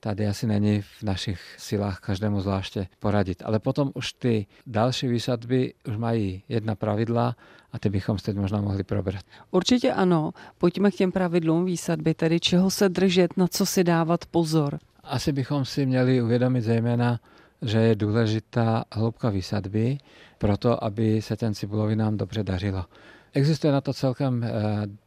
tady 0.00 0.26
asi 0.26 0.46
není 0.46 0.82
v 0.82 1.02
našich 1.02 1.40
silách 1.58 2.00
každému 2.00 2.40
zvláště 2.40 2.86
poradit. 2.98 3.42
Ale 3.46 3.58
potom 3.58 3.90
už 3.94 4.12
ty 4.12 4.46
další 4.66 5.08
výsadby 5.08 5.74
už 5.88 5.96
mají 5.96 6.42
jedna 6.48 6.74
pravidla 6.74 7.36
a 7.72 7.78
ty 7.78 7.90
bychom 7.90 8.16
teď 8.16 8.36
možná 8.36 8.60
mohli 8.60 8.84
probrat. 8.84 9.24
Určitě 9.50 9.92
ano. 9.92 10.32
Pojďme 10.58 10.90
k 10.90 10.94
těm 10.94 11.12
pravidlům 11.12 11.64
výsadby, 11.64 12.14
tedy 12.14 12.40
čeho 12.40 12.70
se 12.70 12.88
držet, 12.88 13.36
na 13.36 13.48
co 13.48 13.66
si 13.66 13.84
dávat 13.84 14.26
pozor. 14.26 14.78
Asi 15.04 15.32
bychom 15.32 15.64
si 15.64 15.86
měli 15.86 16.22
uvědomit 16.22 16.62
zejména, 16.62 17.20
že 17.62 17.78
je 17.78 17.94
důležitá 17.94 18.84
hloubka 18.92 19.30
výsadby, 19.30 19.98
proto 20.38 20.84
aby 20.84 21.22
se 21.22 21.36
ten 21.36 21.54
cibulovinám 21.54 22.16
dobře 22.16 22.44
dařilo. 22.44 22.84
Existuje 23.32 23.72
na 23.72 23.80
to 23.80 23.92
celkem 23.92 24.44
eh, 24.44 24.50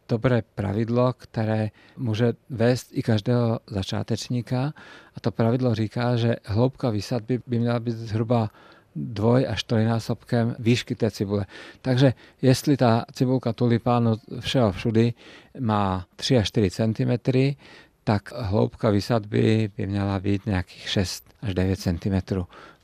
dobré 0.09 0.41
pravidlo, 0.55 1.13
které 1.13 1.69
může 1.97 2.33
vést 2.49 2.89
i 2.91 3.03
každého 3.03 3.59
začátečníka. 3.67 4.73
A 5.15 5.19
to 5.21 5.31
pravidlo 5.31 5.75
říká, 5.75 6.15
že 6.15 6.35
hloubka 6.45 6.89
výsadby 6.89 7.39
by 7.47 7.59
měla 7.59 7.79
být 7.79 7.91
zhruba 7.95 8.49
dvoj 8.95 9.47
až 9.49 9.63
trojnásobkem 9.63 10.55
výšky 10.59 10.95
té 10.95 11.11
cibule. 11.11 11.45
Takže 11.81 12.13
jestli 12.41 12.77
ta 12.77 13.05
cibulka 13.13 13.53
tulipánu 13.53 14.15
všeho 14.39 14.71
všudy 14.71 15.13
má 15.59 16.05
3 16.15 16.37
až 16.37 16.47
4 16.47 16.71
cm, 16.71 17.31
tak 18.03 18.33
hloubka 18.35 18.89
vysadby 18.89 19.71
by 19.77 19.87
měla 19.87 20.19
být 20.19 20.45
nějakých 20.45 20.89
6 20.89 21.29
až 21.41 21.53
9 21.53 21.79
cm. 21.79 22.35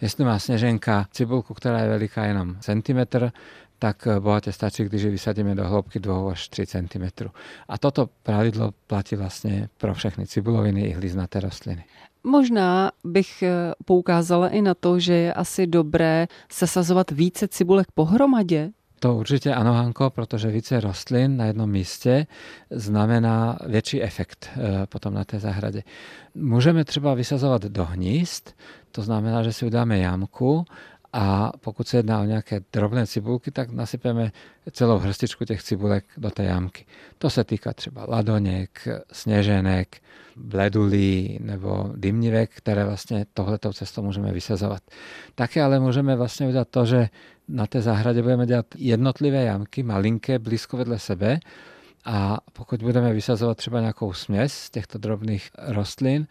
Jestli 0.01 0.23
má 0.23 0.39
sněženka 0.39 1.07
cibulku, 1.11 1.53
která 1.53 1.79
je 1.79 1.89
veliká 1.89 2.25
jenom 2.25 2.55
centimetr, 2.59 3.31
tak 3.79 4.07
bohatě 4.19 4.51
stačí, 4.51 4.83
když 4.83 5.05
vysadíme 5.05 5.55
do 5.55 5.67
hloubky 5.67 5.99
2 5.99 6.31
až 6.31 6.49
3 6.49 6.65
cm. 6.65 7.25
A 7.67 7.77
toto 7.77 8.09
pravidlo 8.23 8.71
platí 8.87 9.15
vlastně 9.15 9.69
pro 9.77 9.93
všechny 9.93 10.27
cibuloviny 10.27 10.81
i 10.81 10.93
hliznaté 10.93 11.39
rostliny. 11.39 11.83
Možná 12.23 12.91
bych 13.03 13.43
eh, 13.43 13.73
poukázala 13.85 14.49
i 14.49 14.61
na 14.61 14.73
to, 14.73 14.99
že 14.99 15.13
je 15.13 15.33
asi 15.33 15.67
dobré 15.67 16.27
sesazovat 16.49 17.11
více 17.11 17.47
cibulek 17.47 17.87
pohromadě, 17.93 18.71
To 18.99 19.15
určitě 19.15 19.53
ano, 19.53 19.73
Hanko, 19.73 20.09
protože 20.09 20.47
více 20.47 20.79
rostlin 20.79 21.37
na 21.37 21.45
jednom 21.45 21.69
místě 21.69 22.27
znamená 22.71 23.57
větší 23.67 24.01
efekt 24.03 24.49
eh, 24.49 24.87
potom 24.89 25.13
na 25.13 25.23
té 25.23 25.39
zahradě. 25.39 25.83
Můžeme 26.35 26.85
třeba 26.85 27.13
vysazovat 27.13 27.61
do 27.61 27.85
hnízd, 27.85 28.55
to 28.91 29.01
znamená, 29.01 29.43
že 29.43 29.53
si 29.53 29.65
udáme 29.65 29.97
jamku 29.97 30.65
a 31.17 31.51
pokud 31.59 31.87
se 31.87 31.97
jedná 31.97 32.21
o 32.21 32.25
nějaké 32.25 32.59
drobné 32.73 33.07
cibulky, 33.07 33.51
tak 33.51 33.69
nasypeme 33.69 34.31
celou 34.71 34.97
hrstičku 34.97 35.45
těch 35.45 35.63
cibulek 35.63 36.05
do 36.17 36.29
té 36.29 36.43
jamky. 36.43 36.85
To 37.17 37.29
se 37.29 37.43
týká 37.43 37.73
třeba 37.73 38.05
ladoněk, 38.07 38.87
sněženek, 39.11 39.97
bledulí 40.35 41.39
nebo 41.41 41.89
dymnivek, 41.95 42.51
které 42.53 42.85
vlastně 42.85 43.25
tohletou 43.33 43.73
cestou 43.73 44.03
můžeme 44.03 44.31
vysazovat. 44.31 44.81
Také 45.35 45.63
ale 45.63 45.79
můžeme 45.79 46.15
vlastně 46.15 46.47
udělat 46.47 46.67
to, 46.71 46.85
že 46.85 47.09
na 47.47 47.67
té 47.67 47.81
zahradě 47.81 48.21
budeme 48.21 48.45
dělat 48.45 48.65
jednotlivé 48.77 49.43
jamky, 49.43 49.83
malinké, 49.83 50.39
blízko 50.39 50.77
vedle 50.77 50.99
sebe 50.99 51.39
a 52.05 52.37
pokud 52.53 52.83
budeme 52.83 53.13
vysazovat 53.13 53.57
třeba 53.57 53.79
nějakou 53.79 54.13
směs 54.13 54.53
z 54.53 54.69
těchto 54.69 54.97
drobných 54.97 55.49
rostlin, 55.67 56.27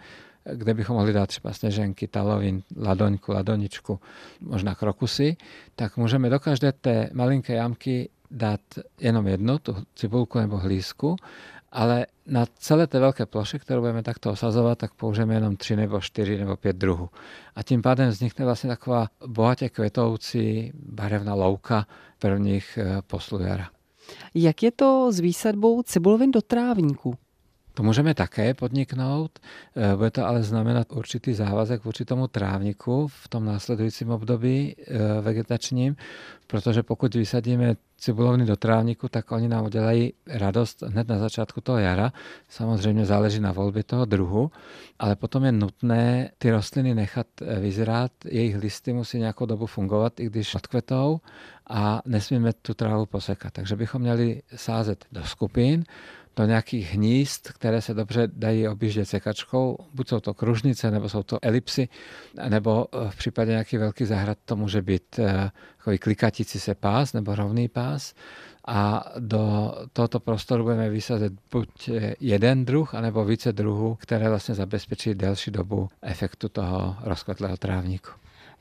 kde 0.53 0.75
bychom 0.75 0.97
mohli 0.97 1.13
dát 1.13 1.27
třeba 1.27 1.53
sněženky, 1.53 2.09
talovin, 2.09 2.63
ladoňku, 2.77 3.33
ladoničku, 3.33 4.01
možná 4.41 4.75
krokusy, 4.75 5.37
tak 5.77 5.97
můžeme 5.97 6.31
do 6.31 6.41
každé 6.41 6.73
té 6.73 7.11
malinké 7.13 7.55
jamky 7.55 8.09
dát 8.31 8.61
jenom 9.01 9.27
jednu, 9.27 9.59
tu 9.59 9.77
cibulku 9.95 10.39
nebo 10.39 10.57
hlízku, 10.57 11.17
ale 11.73 12.07
na 12.27 12.47
celé 12.59 12.87
té 12.87 12.99
velké 12.99 13.27
ploše, 13.27 13.59
kterou 13.59 13.81
budeme 13.81 14.03
takto 14.03 14.31
osazovat, 14.31 14.79
tak 14.79 14.95
použijeme 14.95 15.35
jenom 15.35 15.57
tři 15.57 15.77
nebo 15.77 16.01
čtyři 16.01 16.39
nebo 16.39 16.57
pět 16.57 16.77
druhů. 16.77 17.11
A 17.57 17.63
tím 17.63 17.83
pádem 17.83 18.09
vznikne 18.09 18.45
vlastně 18.45 18.69
taková 18.69 19.07
bohatě 19.27 19.69
kvetoucí 19.69 20.73
barevná 20.75 21.35
louka 21.35 21.87
prvních 22.19 22.79
eh, 22.79 23.03
poslu 23.07 23.41
jara. 23.41 23.69
Jak 24.35 24.63
je 24.63 24.71
to 24.71 25.13
s 25.13 25.21
výsadbou 25.21 25.83
cibulovin 25.83 26.31
do 26.31 26.43
trávníku? 26.43 27.15
To 27.75 27.83
můžeme 27.83 28.15
také 28.15 28.55
podniknout, 28.55 29.39
eh, 29.77 29.97
bude 29.97 30.11
to 30.11 30.27
ale 30.27 30.43
znamenat 30.43 30.93
určitý 30.93 31.35
závazek 31.35 31.83
v 31.83 31.87
určitému 31.87 32.29
trávniku 32.29 33.09
v 33.09 33.29
tom 33.29 33.45
následujícím 33.45 34.11
období 34.11 34.77
eh, 34.79 35.21
vegetačním, 35.21 35.97
protože 36.47 36.83
pokud 36.83 37.15
vysadíme 37.15 37.77
cibulovny 37.99 38.47
do 38.47 38.57
trávniku, 38.57 39.09
tak 39.09 39.33
oni 39.33 39.49
nám 39.49 39.65
udělají 39.65 40.13
radost 40.27 40.83
hned 40.83 41.09
na 41.09 41.19
začátku 41.19 41.61
toho 41.61 41.79
jara. 41.79 42.13
Samozřejmě 42.49 43.07
záleží 43.07 43.41
na 43.41 43.53
volbě 43.53 43.83
toho 43.83 44.05
druhu, 44.05 44.51
ale 44.99 45.17
potom 45.17 45.45
je 45.45 45.53
nutné 45.53 46.31
ty 46.39 46.51
rostliny 46.51 46.95
nechat 46.95 47.27
eh, 47.43 47.61
vyzrát, 47.61 48.13
jejich 48.25 48.57
listy 48.57 48.93
musí 48.93 49.19
nějakou 49.19 49.47
dobu 49.47 49.67
fungovat, 49.67 50.21
i 50.21 50.27
když 50.27 50.55
odkvetou 50.55 51.21
a 51.71 52.03
nesmíme 52.07 52.53
tu 52.53 52.75
trávu 52.75 53.07
posekat. 53.07 53.53
Takže 53.53 53.77
bychom 53.77 54.03
měli 54.03 54.43
sázet 54.57 55.05
do 55.13 55.25
skupin, 55.25 55.85
do 56.37 56.45
nějakých 56.45 56.93
hnízd, 56.95 57.53
které 57.53 57.83
se 57.83 57.95
dobře 57.95 58.29
dají 58.33 58.69
objíždět 58.69 59.09
sekačkou. 59.09 59.79
Buď 59.95 60.09
jsou 60.09 60.21
to 60.21 60.35
kružnice, 60.35 60.91
nebo 60.91 61.09
jsou 61.09 61.23
to 61.23 61.39
elipsy, 61.43 61.89
nebo 62.49 62.87
eh, 62.93 63.11
v 63.11 63.17
případě 63.17 63.51
nějaký 63.51 63.77
velký 63.77 64.05
zahrad 64.05 64.39
to 64.45 64.57
může 64.57 64.83
být 64.83 65.19
eh, 65.19 65.51
takový 65.77 65.99
klikatící 65.99 66.61
se 66.61 66.75
pás 66.75 67.13
nebo 67.13 67.35
rovný 67.35 67.69
pás. 67.69 68.15
A 68.67 69.05
do 69.19 69.75
tohoto 69.93 70.21
prostoru 70.21 70.63
budeme 70.63 70.91
vysázet 70.91 71.33
buď 71.53 71.89
eh, 71.89 72.15
jeden 72.21 72.65
druh, 72.65 72.95
anebo 72.95 73.25
více 73.25 73.53
druhů, 73.53 73.95
které 73.95 74.29
vlastně 74.29 74.55
zabezpečí 74.55 75.15
delší 75.15 75.51
dobu 75.51 75.89
efektu 76.03 76.49
toho 76.49 76.97
rozkvetlého 77.03 77.57
trávníku. 77.57 78.11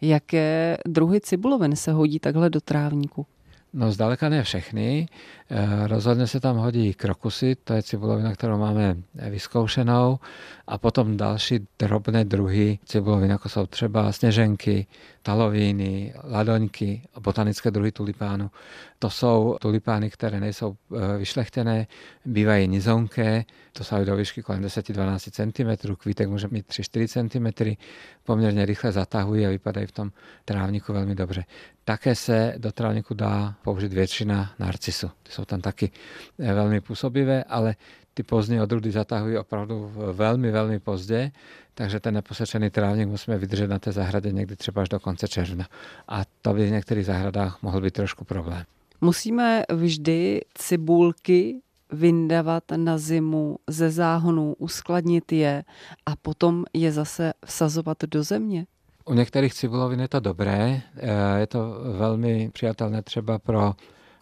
Jaké 0.02 0.78
druhy 0.88 1.22
cibulovin 1.22 1.76
se 1.76 1.92
hodí 1.92 2.20
takhle 2.20 2.50
do 2.50 2.62
trávníku? 2.62 3.26
No 3.74 3.92
zdaleka 3.92 4.30
ne 4.30 4.44
všechny. 4.44 5.08
Eh, 5.56 5.88
rozhodně 5.88 6.28
se 6.28 6.40
tam 6.40 6.58
hodí 6.58 6.94
krokusy, 6.94 7.56
to 7.64 7.74
je 7.74 7.84
cibulovina, 7.84 8.34
kterou 8.34 8.58
máme 8.58 8.98
vyzkoušenou. 9.30 10.20
A 10.68 10.78
potom 10.78 11.18
další 11.18 11.68
drobné 11.80 12.26
druhy 12.26 12.80
cibulovin, 12.86 13.32
jako 13.32 13.50
jsou 13.50 13.66
třeba 13.66 14.12
sněženky, 14.12 14.88
talovíny, 15.22 16.14
ladoňky, 16.24 17.02
botanické 17.20 17.72
druhy 17.72 17.92
tulipánu. 17.92 18.52
To 19.00 19.10
jsou 19.10 19.58
tulipány, 19.62 20.10
které 20.10 20.40
nejsou 20.40 20.76
eh, 20.76 21.18
vyšlechtěné, 21.18 21.88
bývají 22.26 22.68
nizonké, 22.68 23.46
to 23.74 23.84
jsou 23.84 24.06
do 24.06 24.16
výšky 24.16 24.44
kolem 24.44 24.62
10-12 24.62 25.78
cm, 25.78 25.96
kvítek 25.96 26.30
může 26.30 26.48
mít 26.52 26.68
3-4 26.70 27.30
cm, 27.30 27.76
poměrně 28.24 28.66
rychle 28.66 28.92
zatahují 28.92 29.46
a 29.46 29.50
vypadají 29.50 29.88
v 29.88 29.92
tom 29.92 30.12
trávníku 30.46 30.94
velmi 30.94 31.16
dobře. 31.16 31.46
Také 31.86 32.16
se 32.16 32.54
do 32.58 32.72
trávníku 32.72 33.14
dá 33.14 33.56
použít 33.64 33.94
většina 33.94 34.54
narcisu. 34.60 35.12
Ty 35.24 35.32
jsou 35.32 35.43
tam 35.46 35.62
taky 35.62 35.92
eh, 36.40 36.54
velmi 36.54 36.82
působivé, 36.82 37.44
ale 37.44 37.76
ty 38.14 38.24
pozdní 38.24 38.62
odrůdy 38.62 38.92
zatahují 38.92 39.38
opravdu 39.38 39.92
velmi, 40.14 40.52
velmi 40.52 40.80
pozdě, 40.80 41.32
takže 41.74 42.00
ten 42.00 42.14
neposečený 42.14 42.70
trávník 42.70 43.08
musíme 43.08 43.38
vydržet 43.38 43.68
na 43.68 43.80
té 43.80 43.92
zahradě 43.92 44.32
někdy 44.32 44.56
třeba 44.56 44.82
až 44.82 44.90
do 44.90 45.00
konce 45.00 45.28
června. 45.28 45.68
A 46.08 46.22
to 46.42 46.54
by 46.54 46.68
v 46.68 46.72
některých 46.72 47.06
zahradách 47.06 47.62
mohl 47.62 47.82
být 47.82 47.94
trošku 47.94 48.26
problém. 48.26 48.64
Musíme 49.02 49.64
vždy 49.72 50.42
cibulky 50.54 51.62
vyndavat 51.92 52.64
na 52.76 52.98
zimu 52.98 53.58
ze 53.68 53.92
záhonů, 53.92 54.56
uskladnit 54.58 55.32
je 55.32 55.64
a 56.06 56.16
potom 56.16 56.66
je 56.74 56.92
zase 56.92 57.34
vsazovat 57.46 57.98
do 58.04 58.24
země? 58.24 58.66
U 59.06 59.14
některých 59.14 59.54
cibulovin 59.54 60.00
je 60.00 60.08
to 60.08 60.20
dobré, 60.20 60.82
eh, 60.98 61.40
je 61.40 61.48
to 61.48 61.78
velmi 61.98 62.50
přijatelné 62.54 63.02
třeba 63.02 63.40
pro 63.40 63.74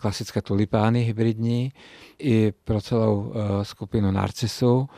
klasické 0.01 0.41
tulipány 0.41 1.01
hybridní 1.03 1.73
i 2.19 2.51
pro 2.63 2.81
celou 2.81 3.33
eh, 3.35 3.65
skupinu 3.65 4.11
narcisů. 4.11 4.89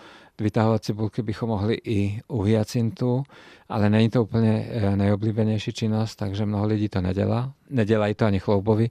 Vytahovat 0.43 0.83
cibulky 0.83 1.21
bychom 1.21 1.49
mohli 1.49 1.77
i 1.83 2.21
u 2.27 2.41
hyacintu, 2.41 3.23
ale 3.69 3.89
není 3.89 4.09
to 4.09 4.23
úplně 4.23 4.67
eh, 4.69 4.95
nejoblíbenější 4.95 5.73
činnost, 5.73 6.15
takže 6.15 6.45
mnoho 6.45 6.67
lidí 6.67 6.89
to 6.89 7.01
nedělá. 7.01 7.53
Nedělají 7.69 8.13
to 8.13 8.25
ani 8.25 8.39
chloubovi 8.39 8.89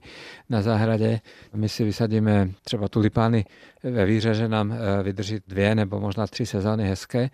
na 0.49 0.61
zahradě. 0.61 1.19
My 1.53 1.69
si 1.69 1.83
vysadíme 1.83 2.49
třeba 2.63 2.87
tulipány 2.87 3.45
ve 3.83 4.05
víře, 4.05 4.33
že 4.33 4.47
nám 4.47 4.71
eh, 4.71 5.03
vydrží 5.03 5.39
dvě 5.47 5.75
nebo 5.75 5.99
možná 5.99 6.27
tři 6.27 6.45
sezóny 6.45 6.87
hezké 6.87 7.29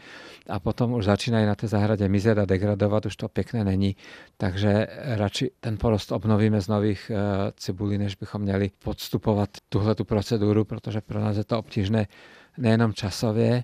a 0.50 0.60
potom 0.60 0.94
už 0.94 1.06
začínají 1.06 1.46
na 1.46 1.56
té 1.56 1.68
zahradě 1.68 2.10
mizet 2.10 2.38
a 2.38 2.46
degradovat, 2.46 3.06
už 3.06 3.16
to 3.16 3.30
pěkné 3.30 3.64
není. 3.64 3.96
Takže 4.38 4.88
radši 5.04 5.52
ten 5.60 5.78
porost 5.78 6.12
obnovíme 6.12 6.62
z 6.62 6.68
nových 6.68 7.12
eh, 7.14 7.52
cibulí, 7.58 7.98
než 7.98 8.16
bychom 8.16 8.42
měli 8.42 8.72
podstupovat 8.84 9.50
tuhle 9.70 9.96
tu 9.96 10.06
proceduru, 10.06 10.66
protože 10.66 11.02
pro 11.02 11.20
nás 11.20 11.38
je 11.38 11.44
to 11.44 11.60
obtížné 11.60 12.08
nejenom 12.58 12.94
časově, 12.94 13.64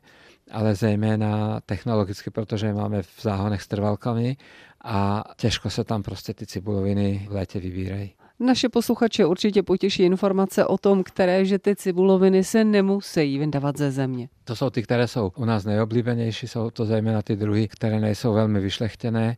ale 0.52 0.76
zejména 0.76 1.60
technologicky, 1.66 2.30
protože 2.30 2.74
máme 2.74 3.04
v 3.04 3.22
záhonech 3.22 3.62
s 3.62 3.68
trvalkami 3.68 4.38
a 4.84 5.24
těžko 5.38 5.70
se 5.70 5.84
tam 5.84 6.04
prostě 6.04 6.34
ty 6.34 6.46
cibuloviny 6.46 7.28
v 7.30 7.34
létě 7.34 7.60
vybírají. 7.60 8.14
Naše 8.40 8.70
posluchače 8.70 9.26
určitě 9.26 9.64
potěší 9.64 10.04
informace 10.04 10.66
o 10.66 10.78
tom, 10.78 11.04
které 11.04 11.46
že 11.46 11.60
ty 11.60 11.76
cibuloviny 11.76 12.44
se 12.44 12.64
nemusí 12.64 13.38
vyndávat 13.38 13.78
ze 13.78 13.92
země. 13.92 14.30
To 14.44 14.56
jsou 14.56 14.70
ty, 14.70 14.84
které 14.84 15.08
jsou 15.08 15.32
u 15.36 15.46
nás 15.46 15.66
nejoblíbenější, 15.66 16.48
jsou 16.48 16.70
to 16.70 16.86
zejména 16.86 17.22
ty 17.22 17.36
druhy, 17.36 17.68
které 17.68 18.00
nejsou 18.00 18.34
velmi 18.34 18.60
vyšlechtěné. 18.60 19.38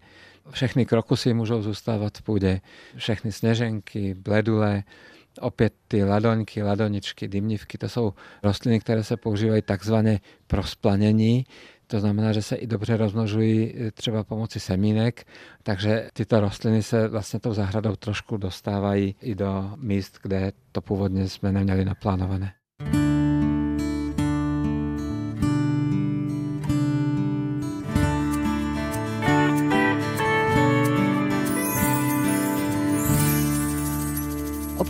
Všechny 0.50 0.86
krokusy 0.86 1.34
můžou 1.34 1.62
zůstávat 1.62 2.18
v 2.18 2.22
půdě, 2.22 2.62
všechny 2.96 3.32
sněženky, 3.32 4.14
bledule, 4.14 4.84
Opět 5.42 5.74
ty 5.88 6.04
ladoňky, 6.04 6.64
ladoničky, 6.64 7.28
dymnivky, 7.28 7.78
to 7.78 7.90
jsou 7.90 8.14
rostliny, 8.44 8.80
které 8.80 9.04
se 9.04 9.18
používají 9.18 9.62
takzvaně 9.62 10.20
pro 10.48 10.64
splanění. 10.64 11.46
To 11.88 12.00
znamená, 12.00 12.34
že 12.34 12.42
se 12.42 12.56
i 12.56 12.68
dobře 12.68 12.98
rozmnožují 12.98 13.76
e, 13.76 13.92
třeba 13.92 14.24
pomocí 14.24 14.60
semínek, 14.60 15.28
takže 15.64 16.10
tyto 16.14 16.40
rostliny 16.40 16.84
se 16.84 17.08
vlastně 17.08 17.40
tou 17.40 17.54
zahradou 17.54 17.96
trošku 17.96 18.38
dostávají 18.38 19.16
i 19.22 19.36
do 19.36 19.72
míst, 19.78 20.20
kde 20.24 20.52
to 20.72 20.82
původně 20.82 21.30
jsme 21.30 21.52
neměli 21.52 21.86
naplánované. 21.86 22.54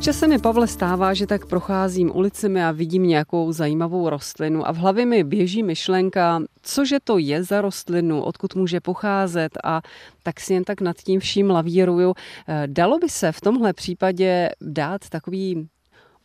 Občas 0.07 0.19
se 0.19 0.27
mi, 0.27 0.39
Pavle, 0.39 0.67
stává, 0.67 1.13
že 1.13 1.27
tak 1.27 1.45
procházím 1.45 2.11
ulicemi 2.15 2.63
a 2.63 2.71
vidím 2.71 3.03
nějakou 3.03 3.51
zajímavou 3.51 4.09
rostlinu 4.09 4.67
a 4.67 4.71
v 4.71 4.75
hlavě 4.77 5.05
mi 5.05 5.23
běží 5.23 5.63
myšlenka, 5.63 6.41
cože 6.61 6.97
to 7.03 7.17
je 7.17 7.43
za 7.43 7.61
rostlinu, 7.61 8.21
odkud 8.21 8.55
může 8.55 8.79
pocházet 8.79 9.51
a 9.63 9.81
tak 10.23 10.39
si 10.39 10.53
jen 10.53 10.63
tak 10.63 10.81
nad 10.81 10.97
tím 10.97 11.19
vším 11.19 11.49
lavíruju. 11.49 12.13
Eh, 12.47 12.63
dalo 12.67 12.99
by 12.99 13.09
se 13.09 13.31
v 13.31 13.41
tomhle 13.41 13.73
případě 13.73 14.49
dát 14.61 15.09
takový 15.09 15.67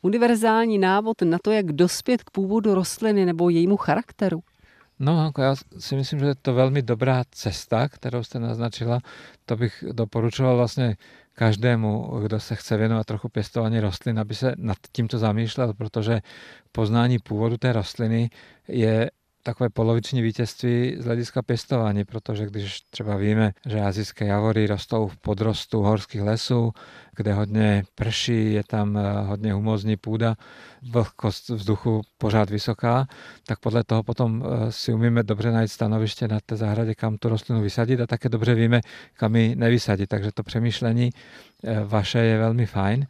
univerzální 0.02 0.78
návod 0.78 1.22
na 1.22 1.38
to, 1.42 1.50
jak 1.50 1.72
dospět 1.72 2.22
k 2.22 2.30
původu 2.30 2.74
rostliny 2.74 3.26
nebo 3.26 3.50
jejímu 3.50 3.76
charakteru? 3.76 4.40
No, 4.98 5.24
jako 5.24 5.42
já 5.42 5.54
si 5.78 5.96
myslím, 5.96 6.18
že 6.18 6.26
je 6.26 6.34
to 6.34 6.54
velmi 6.54 6.82
dobrá 6.82 7.22
cesta, 7.30 7.88
kterou 7.88 8.22
jste 8.22 8.38
naznačila. 8.38 9.00
To 9.46 9.56
bych 9.56 9.84
doporučoval 9.92 10.56
vlastně 10.56 10.96
každému, 11.32 12.20
kdo 12.22 12.40
se 12.40 12.54
chce 12.54 12.76
věnovat 12.76 13.06
trochu 13.06 13.28
pěstování 13.28 13.80
rostlin, 13.80 14.18
aby 14.18 14.34
se 14.34 14.54
nad 14.58 14.76
tímto 14.92 15.18
zamýšlel, 15.18 15.74
protože 15.74 16.20
poznání 16.72 17.18
původu 17.18 17.56
té 17.56 17.72
rostliny 17.72 18.30
je 18.68 19.10
takové 19.42 19.70
poloviční 19.70 20.22
vítězství 20.22 20.96
z 20.98 21.04
hlediska 21.04 21.42
pěstování, 21.42 22.04
protože 22.04 22.46
když 22.46 22.80
třeba 22.80 23.16
víme, 23.16 23.52
že 23.66 23.80
azijské 23.80 24.26
javory 24.26 24.66
rostou 24.66 25.08
v 25.08 25.16
podrostu 25.16 25.80
horských 25.80 26.22
lesů, 26.22 26.72
kde 27.16 27.32
hodně 27.34 27.84
prší, 27.94 28.52
je 28.52 28.62
tam 28.64 28.96
eh, 28.96 29.20
hodně 29.20 29.52
humozní 29.52 29.96
půda, 29.96 30.34
vlhkost 30.82 31.48
vzduchu 31.48 32.02
pořád 32.18 32.50
vysoká, 32.50 33.06
tak 33.46 33.58
podle 33.58 33.84
toho 33.84 34.02
potom 34.02 34.44
eh, 34.44 34.72
si 34.72 34.92
umíme 34.92 35.22
dobře 35.22 35.50
najít 35.50 35.70
stanoviště 35.70 36.28
na 36.28 36.38
té 36.46 36.56
zahradě, 36.56 36.94
kam 36.94 37.16
tu 37.16 37.28
rostlinu 37.28 37.62
vysadit 37.62 38.00
a 38.00 38.06
také 38.06 38.28
dobře 38.28 38.54
víme, 38.54 38.80
kam 39.14 39.36
ji 39.36 39.56
nevysadit. 39.56 40.08
Takže 40.08 40.30
to 40.34 40.42
přemýšlení 40.42 41.10
eh, 41.64 41.80
vaše 41.84 42.18
je 42.18 42.38
velmi 42.38 42.66
fajn. 42.66 43.06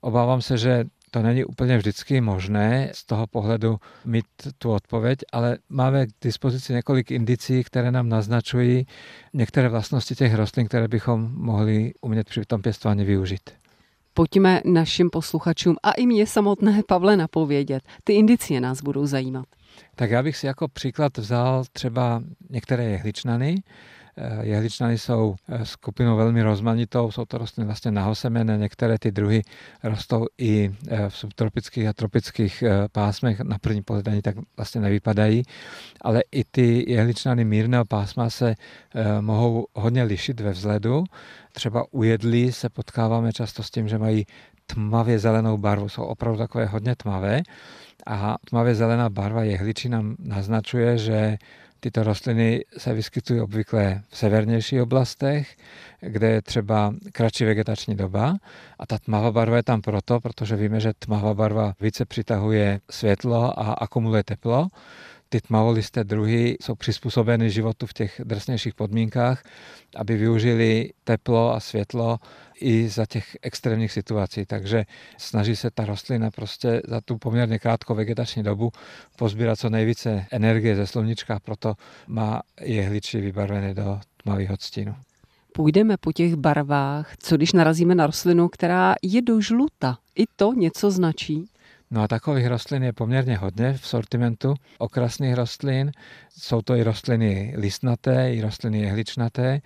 Obávám 0.00 0.42
se, 0.42 0.58
že 0.58 0.84
to 1.10 1.22
není 1.22 1.44
úplně 1.44 1.78
vždycky 1.78 2.20
možné 2.20 2.90
z 2.94 3.04
toho 3.04 3.26
pohledu 3.26 3.78
mít 4.04 4.24
tu 4.58 4.70
odpověď, 4.70 5.18
ale 5.32 5.58
máme 5.68 6.06
k 6.06 6.10
dispozici 6.22 6.72
několik 6.72 7.10
indicí, 7.10 7.64
které 7.64 7.90
nám 7.90 8.08
naznačují 8.08 8.86
některé 9.32 9.68
vlastnosti 9.68 10.14
těch 10.14 10.34
rostlin, 10.34 10.66
které 10.66 10.88
bychom 10.88 11.30
mohli 11.34 11.92
umět 12.00 12.28
při 12.28 12.44
tom 12.44 12.62
pěstování 12.62 13.04
využít. 13.04 13.50
Pojďme 14.14 14.60
našim 14.64 15.10
posluchačům 15.10 15.76
a 15.82 15.92
i 15.92 16.06
mě 16.06 16.26
samotné 16.26 16.82
Pavle 16.88 17.16
napovědět. 17.16 17.82
Ty 18.04 18.12
indicie 18.12 18.60
nás 18.60 18.82
budou 18.82 19.06
zajímat. 19.06 19.46
Tak 19.94 20.10
já 20.10 20.22
bych 20.22 20.36
si 20.36 20.46
jako 20.46 20.68
příklad 20.68 21.18
vzal 21.18 21.64
třeba 21.72 22.22
některé 22.50 22.84
jehličnany, 22.84 23.54
Eh, 23.56 23.95
jehličnany 24.42 24.98
jsou 24.98 25.34
eh, 25.48 25.66
skupinou 25.66 26.16
velmi 26.16 26.42
rozmanitou, 26.42 27.10
jsou 27.10 27.24
to 27.24 27.38
rostliny 27.38 27.66
vlastně 27.66 27.90
nahosemené, 27.90 28.58
některé 28.58 28.98
ty 28.98 29.12
druhy 29.12 29.42
rostou 29.82 30.26
i 30.38 30.70
eh, 30.88 31.08
v 31.08 31.16
subtropických 31.16 31.86
a 31.86 31.92
tropických 31.92 32.64
pásmech, 32.92 33.40
na 33.40 33.58
první 33.58 33.82
pohled 33.82 34.08
ani 34.08 34.22
tak 34.22 34.36
vlastně 34.56 34.80
nevypadají, 34.80 35.42
ale 36.00 36.22
i 36.32 36.44
ty 36.44 36.92
jehličnany 36.92 37.44
mírného 37.44 37.84
pásma 37.84 38.30
se 38.30 38.54
mohou 39.20 39.66
hodně 39.74 40.02
lišit 40.02 40.40
ve 40.40 40.50
vzhledu. 40.50 41.04
Třeba 41.52 41.84
u 41.90 42.02
jedlí 42.02 42.52
se 42.52 42.68
potkáváme 42.68 43.32
často 43.32 43.62
s 43.62 43.70
tím, 43.70 43.88
že 43.88 43.98
mají 43.98 44.26
tmavě 44.66 45.18
zelenou 45.18 45.58
barvu, 45.58 45.88
jsou 45.88 46.02
opravdu 46.02 46.38
takové 46.38 46.66
hodně 46.66 46.96
tmavé 46.96 47.42
a 48.06 48.36
tmavě 48.48 48.74
zelená 48.74 49.10
barva 49.10 49.42
jehličí 49.42 49.88
nám 49.88 50.16
naznačuje, 50.18 50.98
že 50.98 51.38
Tyto 51.80 52.02
rostliny 52.02 52.64
se 52.78 52.94
vyskytují 52.94 53.40
obvykle 53.40 54.02
v 54.08 54.18
severnějších 54.18 54.82
oblastech, 54.82 55.56
kde 56.00 56.30
je 56.30 56.42
třeba 56.42 56.94
kratší 57.12 57.44
vegetační 57.44 57.96
doba 57.96 58.36
a 58.78 58.86
ta 58.86 58.98
tmavá 58.98 59.32
barva 59.32 59.56
je 59.56 59.62
tam 59.62 59.80
proto, 59.80 60.20
protože 60.20 60.56
víme, 60.56 60.80
že 60.80 60.92
tmavá 60.98 61.34
barva 61.34 61.74
více 61.80 62.04
přitahuje 62.04 62.80
světlo 62.90 63.60
a 63.60 63.72
akumuluje 63.72 64.24
teplo. 64.24 64.68
Ty 65.28 65.40
tmavolisté 65.40 66.04
druhy 66.04 66.56
jsou 66.60 66.74
přizpůsobeny 66.74 67.50
životu 67.50 67.86
v 67.86 67.92
těch 67.92 68.20
drsnějších 68.24 68.74
podmínkách, 68.74 69.42
aby 69.96 70.16
využili 70.16 70.90
teplo 71.04 71.54
a 71.54 71.60
světlo 71.60 72.18
i 72.60 72.88
za 72.88 73.06
těch 73.06 73.36
extrémních 73.42 73.92
situací. 73.92 74.46
Takže 74.46 74.84
snaží 75.18 75.56
se 75.56 75.70
ta 75.70 75.84
rostlina 75.84 76.30
prostě 76.30 76.82
za 76.88 77.00
tu 77.00 77.18
poměrně 77.18 77.58
krátkou 77.58 77.94
vegetační 77.94 78.42
dobu 78.42 78.72
pozbírat 79.18 79.58
co 79.58 79.70
nejvíce 79.70 80.26
energie 80.30 80.76
ze 80.76 80.86
sluníčka, 80.86 81.40
proto 81.44 81.74
má 82.06 82.42
jehličí 82.60 83.20
vybarvené 83.20 83.74
do 83.74 84.00
tmavého 84.22 84.56
stínu. 84.60 84.94
Půjdeme 85.52 85.96
po 85.96 86.12
těch 86.12 86.34
barvách, 86.34 87.14
co 87.18 87.36
když 87.36 87.52
narazíme 87.52 87.94
na 87.94 88.06
rostlinu, 88.06 88.48
která 88.48 88.94
je 89.02 89.22
do 89.22 89.40
žluta. 89.40 89.98
I 90.14 90.24
to 90.36 90.52
něco 90.52 90.90
značí? 90.90 91.48
No 91.90 92.02
a 92.02 92.08
takových 92.08 92.46
rostlin 92.46 92.82
je 92.82 92.92
poměrně 92.92 93.36
hodně 93.36 93.72
v 93.72 93.86
sortimentu 93.86 94.54
okrasných 94.78 95.34
rostlin. 95.34 95.92
Jsou 96.38 96.62
to 96.62 96.74
i 96.74 96.82
rostliny 96.82 97.54
listnaté, 97.56 98.34
i 98.34 98.40
rostliny 98.40 98.78
jehličnaté. 98.78 99.60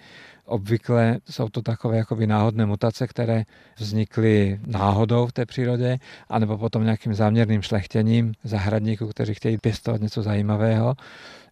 Obvykle 0.44 1.18
jsou 1.30 1.48
to 1.48 1.62
takové 1.62 1.96
jakoby 1.96 2.26
náhodné 2.26 2.66
mutace, 2.66 3.06
které 3.06 3.44
vznikly 3.78 4.60
náhodou 4.66 5.26
v 5.26 5.32
té 5.32 5.46
přírodě, 5.46 5.98
anebo 6.28 6.58
potom 6.58 6.84
nějakým 6.84 7.14
záměrným 7.14 7.62
šlechtěním 7.62 8.32
zahradníků, 8.44 9.08
kteří 9.08 9.34
chtějí 9.34 9.58
pěstovat 9.58 10.00
něco 10.00 10.22
zajímavého. 10.22 10.94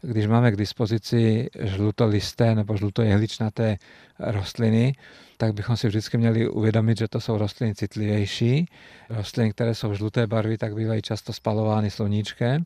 Když 0.03 0.27
máme 0.27 0.53
k 0.53 0.57
dispozici 0.57 1.49
žlutolisté 1.61 2.55
nebo 2.55 2.77
žlutojehličnaté 2.77 3.77
rostliny, 4.19 4.95
tak 5.37 5.55
bychom 5.55 5.77
si 5.77 5.89
vždycky 5.89 6.19
měli 6.19 6.49
uvědomit, 6.49 6.99
že 6.99 7.09
to 7.09 7.21
jsou 7.21 7.39
rostliny 7.39 7.75
citlivější. 7.75 8.67
Rostliny, 9.11 9.51
které 9.51 9.75
jsou 9.75 9.95
žluté 9.95 10.27
barvy, 10.27 10.59
tak 10.59 10.75
bývají 10.75 11.03
často 11.03 11.33
spalovány 11.33 11.91
sluníčkem 11.91 12.65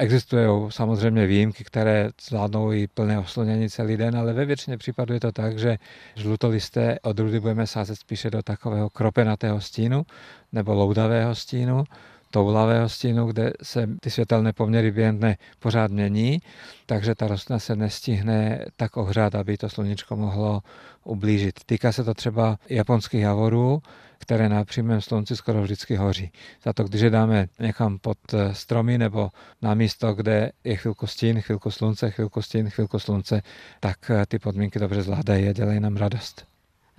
Existují 0.00 0.70
samozřejmě 0.72 1.26
výjimky, 1.26 1.64
které 1.64 2.10
zvládnou 2.22 2.72
i 2.72 2.86
plné 2.86 3.18
oslonění 3.18 3.70
celý 3.70 3.96
den, 3.96 4.16
ale 4.16 4.32
ve 4.32 4.44
většině 4.44 4.78
případů 4.78 5.14
je 5.14 5.20
to 5.20 5.32
tak, 5.32 5.58
že 5.58 5.78
žlutolisté 6.16 6.98
odrůdy 7.02 7.40
budeme 7.40 7.66
sázet 7.66 7.96
spíše 7.96 8.30
do 8.30 8.42
takového 8.42 8.90
kropenatého 8.90 9.60
stínu 9.60 10.02
nebo 10.52 10.74
loudavého 10.74 11.34
stínu, 11.34 11.84
toulavého 12.30 12.88
stínu, 12.88 13.26
kde 13.26 13.52
se 13.62 13.88
ty 14.00 14.10
světelné 14.10 14.52
poměry 14.52 14.90
během 14.90 15.18
dne 15.18 15.36
pořád 15.58 15.90
mění, 15.90 16.40
takže 16.86 17.14
ta 17.14 17.28
rostlina 17.28 17.58
se 17.58 17.76
nestihne 17.76 18.64
tak 18.76 18.96
ohřát, 18.96 19.34
aby 19.34 19.56
to 19.56 19.68
sluníčko 19.68 20.16
mohlo 20.16 20.60
ublížit. 21.04 21.60
Týká 21.66 21.92
se 21.92 22.04
to 22.04 22.14
třeba 22.14 22.58
japonských 22.68 23.20
javorů, 23.20 23.82
které 24.18 24.48
na 24.48 24.64
přímém 24.64 25.00
slunci 25.00 25.36
skoro 25.36 25.62
vždycky 25.62 25.96
hoří. 25.96 26.32
Za 26.64 26.72
to, 26.72 26.84
když 26.84 27.00
je 27.00 27.10
dáme 27.10 27.46
někam 27.60 27.98
pod 27.98 28.18
eh, 28.34 28.54
stromy 28.54 28.98
nebo 28.98 29.30
na 29.62 29.74
místo, 29.74 30.14
kde 30.14 30.52
je 30.64 30.76
chvilku 30.76 31.06
stín, 31.06 31.40
chvilku 31.40 31.70
slunce, 31.70 32.10
chvilku 32.10 32.42
stín, 32.42 32.70
chvilku 32.70 32.98
slunce, 32.98 33.42
tak 33.80 34.10
eh, 34.10 34.26
ty 34.26 34.38
podmínky 34.38 34.78
dobře 34.78 35.02
zvládají 35.02 35.48
a 35.48 35.52
dělají 35.52 35.80
nám 35.80 35.96
radost. 35.96 36.49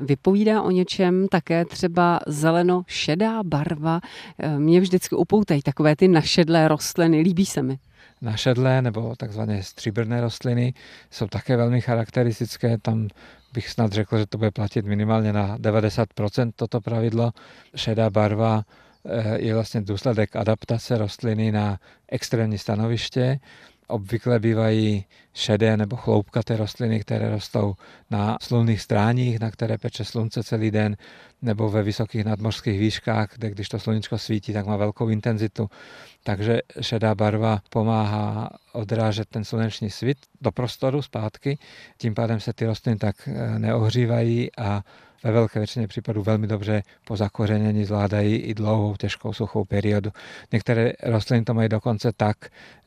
Vypovídá 0.01 0.61
o 0.61 0.71
něčem 0.71 1.27
také 1.27 1.65
třeba 1.65 2.19
zeleno-šedá 2.27 3.43
barva. 3.43 4.01
Eh, 4.39 4.59
mě 4.59 4.79
vždycky 4.79 5.15
upoutají 5.15 5.61
takové 5.61 5.95
ty 5.95 6.07
našedlé 6.07 6.67
rostliny, 6.67 7.21
líbí 7.21 7.45
se 7.45 7.63
mi. 7.63 7.79
Našedlé 8.21 8.81
nebo 8.81 9.15
takzvané 9.15 9.63
stříbrné 9.63 10.21
rostliny 10.21 10.73
jsou 11.11 11.27
také 11.27 11.57
velmi 11.57 11.81
charakteristické. 11.81 12.77
Tam 12.77 13.07
bych 13.53 13.69
snad 13.69 13.91
řekl, 13.91 14.17
že 14.17 14.25
to 14.25 14.37
bude 14.37 14.51
platit 14.51 14.85
minimálně 14.85 15.33
na 15.33 15.57
90% 15.57 16.51
toto 16.55 16.81
pravidlo. 16.81 17.31
Šedá 17.75 18.09
barva 18.09 18.63
eh, 19.05 19.41
je 19.41 19.53
vlastně 19.53 19.81
důsledek 19.81 20.35
adaptace 20.35 20.97
rostliny 20.97 21.51
na 21.51 21.79
extrémní 22.07 22.57
stanoviště 22.57 23.39
Obvykle 23.91 24.39
bývají 24.39 25.05
šedé 25.33 25.77
nebo 25.77 25.95
chloupkaté 25.95 26.57
rostliny, 26.57 26.99
které 26.99 27.29
rostou 27.29 27.75
na 28.11 28.37
slunných 28.41 28.81
stráních, 28.81 29.39
na 29.39 29.51
které 29.51 29.77
peče 29.77 30.05
slunce 30.05 30.43
celý 30.43 30.71
den, 30.71 30.97
nebo 31.41 31.69
ve 31.69 31.83
vysokých 31.83 32.25
nadmořských 32.25 32.79
výškách, 32.79 33.29
kde 33.35 33.49
když 33.49 33.69
to 33.69 33.79
sluníčko 33.79 34.17
svítí, 34.17 34.53
tak 34.53 34.65
má 34.65 34.77
velkou 34.77 35.09
intenzitu. 35.09 35.69
Takže 36.23 36.59
šedá 36.81 37.15
barva 37.15 37.61
pomáhá 37.69 38.49
odrážet 38.73 39.29
ten 39.29 39.43
sluneční 39.43 39.89
svit 39.89 40.17
do 40.41 40.51
prostoru 40.51 41.01
zpátky, 41.01 41.57
tím 41.97 42.13
pádem 42.13 42.39
se 42.39 42.53
ty 42.53 42.65
rostliny 42.65 42.97
tak 42.97 43.15
eh, 43.27 43.59
neohřívají 43.59 44.55
a 44.57 44.83
ve 45.23 45.31
velké 45.31 45.59
většině 45.59 45.87
případů 45.87 46.23
velmi 46.23 46.47
dobře 46.47 46.83
po 47.05 47.15
zakořenění 47.15 47.85
zvládají 47.85 48.35
i 48.35 48.53
dlouhou, 48.53 48.95
těžkou, 48.95 49.33
suchou 49.33 49.65
periodu. 49.65 50.11
Některé 50.51 50.93
rostliny 51.03 51.43
to 51.43 51.53
mají 51.53 51.69
dokonce 51.69 52.11
tak, 52.17 52.37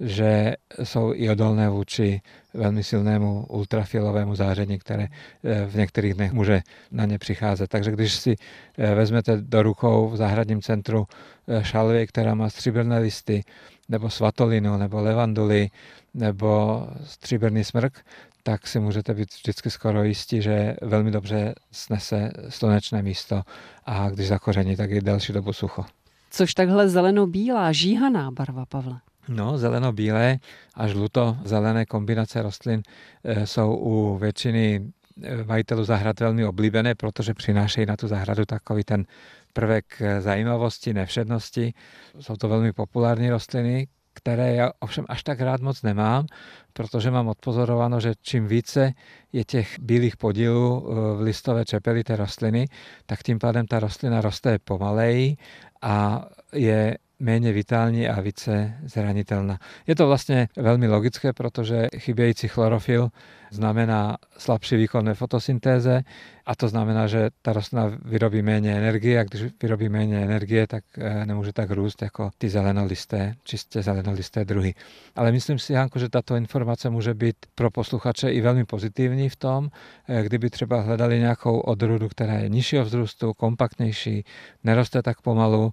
že 0.01 0.55
jsou 0.83 1.13
i 1.15 1.31
odolné 1.31 1.69
vůči 1.69 2.21
velmi 2.55 2.85
silnému 2.85 3.47
ultrafialovému 3.47 4.35
záření, 4.35 4.79
které 4.79 5.07
eh, 5.45 5.67
v 5.67 5.75
některých 5.75 6.15
dnech 6.15 6.33
může 6.33 6.63
na 6.93 7.05
ně 7.05 7.19
přicházet. 7.19 7.71
Takže 7.71 7.91
když 7.91 8.13
si 8.13 8.37
eh, 8.79 8.95
vezmete 8.95 9.37
do 9.37 9.63
rukou 9.63 10.09
v 10.09 10.17
zahradním 10.17 10.63
centru 10.63 11.07
eh, 11.49 11.65
šalvě, 11.65 12.07
která 12.07 12.35
má 12.35 12.51
stříbrné 12.51 12.99
listy, 12.99 13.45
nebo 13.89 14.11
svatolinu, 14.11 14.77
nebo 14.77 15.01
levanduly, 15.01 15.69
nebo 16.15 16.83
stříbrný 17.05 17.65
smrk, 17.65 18.05
tak 18.47 18.67
si 18.67 18.81
můžete 18.81 19.15
být 19.15 19.35
vždycky 19.35 19.71
skoro 19.71 20.03
jistí, 20.03 20.43
že 20.43 20.77
velmi 20.83 21.11
dobře 21.11 21.55
snese 21.73 22.31
slunečné 22.49 23.03
místo 23.03 23.43
a 23.87 24.11
když 24.11 24.29
zakoření, 24.29 24.77
tak 24.77 24.91
je 24.91 25.01
delší 25.01 25.33
dobu 25.33 25.53
sucho. 25.53 25.85
Což 26.31 26.55
takhle 26.55 26.89
zeleno-bílá, 26.89 27.73
žíhaná 27.73 28.31
barva, 28.31 28.67
Pavle? 28.67 29.01
No, 29.29 29.59
zeleno-bílé 29.59 30.39
a 30.75 30.89
žluto-zelené 30.89 31.87
kombinace 31.87 32.43
rostlin 32.43 32.83
eh, 33.25 33.47
jsou 33.47 33.77
u 33.77 34.19
většiny 34.19 34.93
eh, 35.23 35.45
majitelů 35.45 35.85
zahrad 35.85 36.21
velmi 36.21 36.47
oblíbené, 36.47 36.95
protože 36.95 37.35
přinášejí 37.35 37.87
na 37.87 37.97
tu 37.97 38.09
zahradu 38.09 38.45
takový 38.45 38.85
ten 38.85 39.05
prvek 39.53 39.85
eh, 40.01 40.21
zajímavosti, 40.21 40.95
nevšednosti. 40.95 41.75
Jsou 42.21 42.37
to 42.37 42.49
velmi 42.49 42.73
populární 42.73 43.31
rostliny, 43.31 43.87
které 44.15 44.55
já 44.55 44.71
ovšem 44.81 45.05
až 45.09 45.23
tak 45.23 45.41
rád 45.41 45.61
moc 45.61 45.83
nemám, 45.83 46.27
protože 46.73 47.11
mám 47.11 47.29
odpozorováno, 47.29 48.01
že 48.01 48.15
čím 48.23 48.47
více 48.47 48.93
je 49.33 49.45
těch 49.45 49.79
bílých 49.81 50.17
podílů 50.17 50.87
eh, 50.87 51.17
v 51.17 51.21
listové 51.21 51.65
čepeli 51.65 52.05
té 52.05 52.17
rostliny, 52.17 52.67
tak 53.07 53.23
tím 53.23 53.39
pádem 53.39 53.67
ta 53.67 53.81
rostlina 53.81 54.21
roste 54.21 54.59
pomaleji 54.59 55.37
a 55.83 56.27
je 56.53 56.99
méně 57.19 57.53
vitální 57.53 58.09
a 58.09 58.21
více 58.21 58.75
zranitelná. 58.85 59.59
Je 59.87 59.95
to 59.95 60.07
vlastně 60.07 60.49
velmi 60.57 60.89
logické, 60.89 61.33
protože 61.33 61.89
chybějící 61.99 62.49
chlorofil 62.49 63.11
znamená 63.51 64.17
slabší 64.39 64.77
výkon 64.77 65.07
ve 65.07 65.15
fotosyntéze 65.15 66.03
a 66.47 66.55
to 66.55 66.69
znamená, 66.69 67.07
že 67.07 67.31
ta 67.43 67.53
rostlina 67.53 67.99
vyrobí 68.05 68.43
méně 68.43 68.77
energie 68.77 69.21
a 69.21 69.25
když 69.25 69.43
vyrobí 69.63 69.89
méně 69.89 70.23
energie, 70.23 70.67
tak 70.67 70.85
eh, 70.99 71.27
nemůže 71.27 71.53
tak 71.53 71.71
růst 71.71 72.03
jako 72.03 72.31
ty 72.39 72.49
zelenolisté, 72.49 73.35
čistě 73.45 73.83
zelenolisté 73.83 74.45
druhy. 74.45 74.75
Ale 75.17 75.33
myslím 75.33 75.59
si, 75.59 75.73
Janko, 75.73 75.99
že 75.99 76.09
tato 76.09 76.37
informace 76.37 76.91
může 76.91 77.15
být 77.15 77.37
pro 77.55 77.71
posluchače 77.71 78.33
i 78.33 78.41
velmi 78.41 78.65
pozitivní 78.65 79.29
v 79.29 79.37
tom, 79.37 79.69
eh, 80.09 80.23
kdyby 80.23 80.51
třeba 80.51 80.81
hledali 80.81 81.19
nějakou 81.19 81.59
odrůdu, 81.59 82.09
která 82.09 82.35
je 82.35 82.49
nižšího 82.49 82.85
vzrůstu, 82.85 83.35
kompaktnější, 83.35 84.25
neroste 84.65 85.03
tak 85.03 85.21
pomalu, 85.21 85.73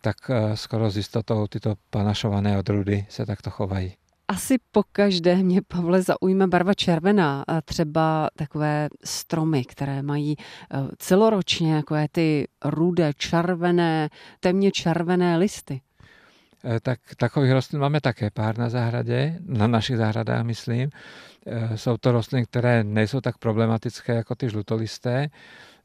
tak 0.00 0.16
eh, 0.30 0.56
skoro 0.56 0.90
s 0.90 0.96
jistotou 0.96 1.46
tyto 1.46 1.74
panašované 1.90 2.58
odrůdy 2.58 3.06
se 3.08 3.26
takto 3.26 3.50
chovají. 3.50 3.94
Asi 4.28 4.56
po 4.72 4.82
každé 4.92 5.36
mě, 5.36 5.62
Pavle, 5.62 6.02
zaujme 6.02 6.46
barva 6.46 6.74
červená. 6.74 7.44
Třeba 7.64 8.28
takové 8.36 8.88
stromy, 9.04 9.64
které 9.64 10.02
mají 10.02 10.36
eh, 10.38 10.76
celoročně 10.98 11.76
takové 11.76 12.06
ty 12.12 12.48
rudé, 12.64 13.12
červené, 13.16 14.08
temně 14.40 14.70
červené 14.70 15.36
listy. 15.36 15.80
Eh, 16.64 16.80
tak 16.80 17.00
takových 17.16 17.52
rostlin 17.52 17.80
máme 17.80 18.00
také 18.00 18.30
pár 18.30 18.58
na 18.58 18.68
zahradě, 18.68 19.38
na 19.46 19.66
našich 19.66 19.96
zahradách 19.96 20.44
myslím. 20.44 20.90
Jsou 21.74 21.96
to 21.96 22.12
rostliny, 22.12 22.46
které 22.46 22.84
nejsou 22.84 23.20
tak 23.20 23.38
problematické 23.38 24.14
jako 24.14 24.34
ty 24.34 24.50
žlutolisté, 24.50 25.28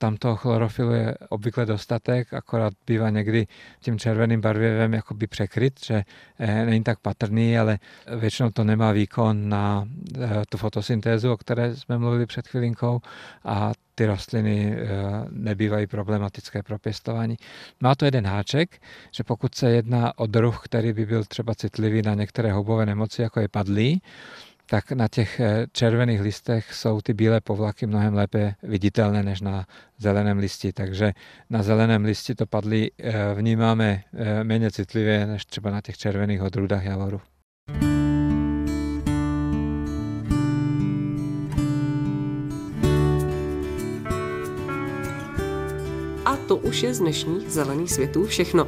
tam 0.04 0.18
toho 0.18 0.36
chlorofilu 0.36 0.92
je 0.92 1.16
obvykle 1.30 1.66
dostatek, 1.66 2.34
akorát 2.34 2.74
bývá 2.88 3.10
někdy 3.10 3.48
tím 3.80 4.00
červeným 4.00 4.42
barvivem 4.42 4.94
jakoby 4.94 5.28
překryt, 5.28 5.86
že 5.86 6.04
eh, 6.40 6.66
není 6.66 6.84
tak 6.84 7.00
patrný, 7.00 7.60
ale 7.60 7.80
většinou 8.18 8.50
to 8.50 8.64
nemá 8.64 8.92
výkon 8.92 9.50
na 9.50 9.88
eh, 10.22 10.44
tu 10.50 10.58
fotosyntézu, 10.58 11.32
o 11.32 11.38
které 11.38 11.76
jsme 11.76 11.98
mluvili 11.98 12.26
před 12.26 12.48
chvilinkou 12.48 13.00
a 13.44 13.72
ty 13.96 14.06
rostliny 14.06 14.76
eh, 14.76 14.88
nebývají 15.30 15.88
problematické 15.88 16.64
pro 16.64 16.80
pěstování. 16.80 17.36
Má 17.80 17.96
to 17.96 18.06
jeden 18.06 18.28
háček, 18.28 18.82
že 19.12 19.24
pokud 19.24 19.56
se 19.56 19.72
jedná 19.72 20.20
o 20.20 20.28
druh, 20.28 20.62
který 20.64 20.94
by 20.94 21.06
byl 21.06 21.24
třeba 21.24 21.56
citlivý 21.56 22.02
na 22.02 22.14
některé 22.14 22.52
houbové 22.52 22.86
nemoci, 22.86 23.22
jako 23.22 23.40
je 23.40 23.48
padlý, 23.48 24.02
tak 24.66 24.92
na 24.92 25.08
těch 25.08 25.40
eh, 25.40 25.66
červených 25.72 26.22
listech 26.22 26.74
jsou 26.74 27.02
ty 27.02 27.14
bílé 27.14 27.42
povlaky 27.42 27.88
mnohem 27.88 28.14
lépe 28.14 28.56
viditelné 28.64 29.24
než 29.24 29.42
na 29.42 29.66
zeleném 29.98 30.38
listi. 30.38 30.74
Takže 30.74 31.14
na 31.50 31.64
zeleném 31.64 32.06
listi 32.06 32.36
to 32.36 32.46
padly 32.46 32.92
eh, 32.98 33.14
vnímáme 33.34 34.04
eh, 34.14 34.44
méně 34.44 34.72
citlivě 34.72 35.26
než 35.26 35.46
třeba 35.46 35.72
na 35.72 35.82
těch 35.82 35.98
červených 35.98 36.42
odrůdách 36.42 36.86
javoru. 36.86 37.22
to 46.48 46.58
už 46.58 46.84
je 46.84 46.94
z 46.94 47.00
dnešních 47.00 47.50
zelených 47.50 47.92
světů 47.92 48.26
všechno. 48.26 48.68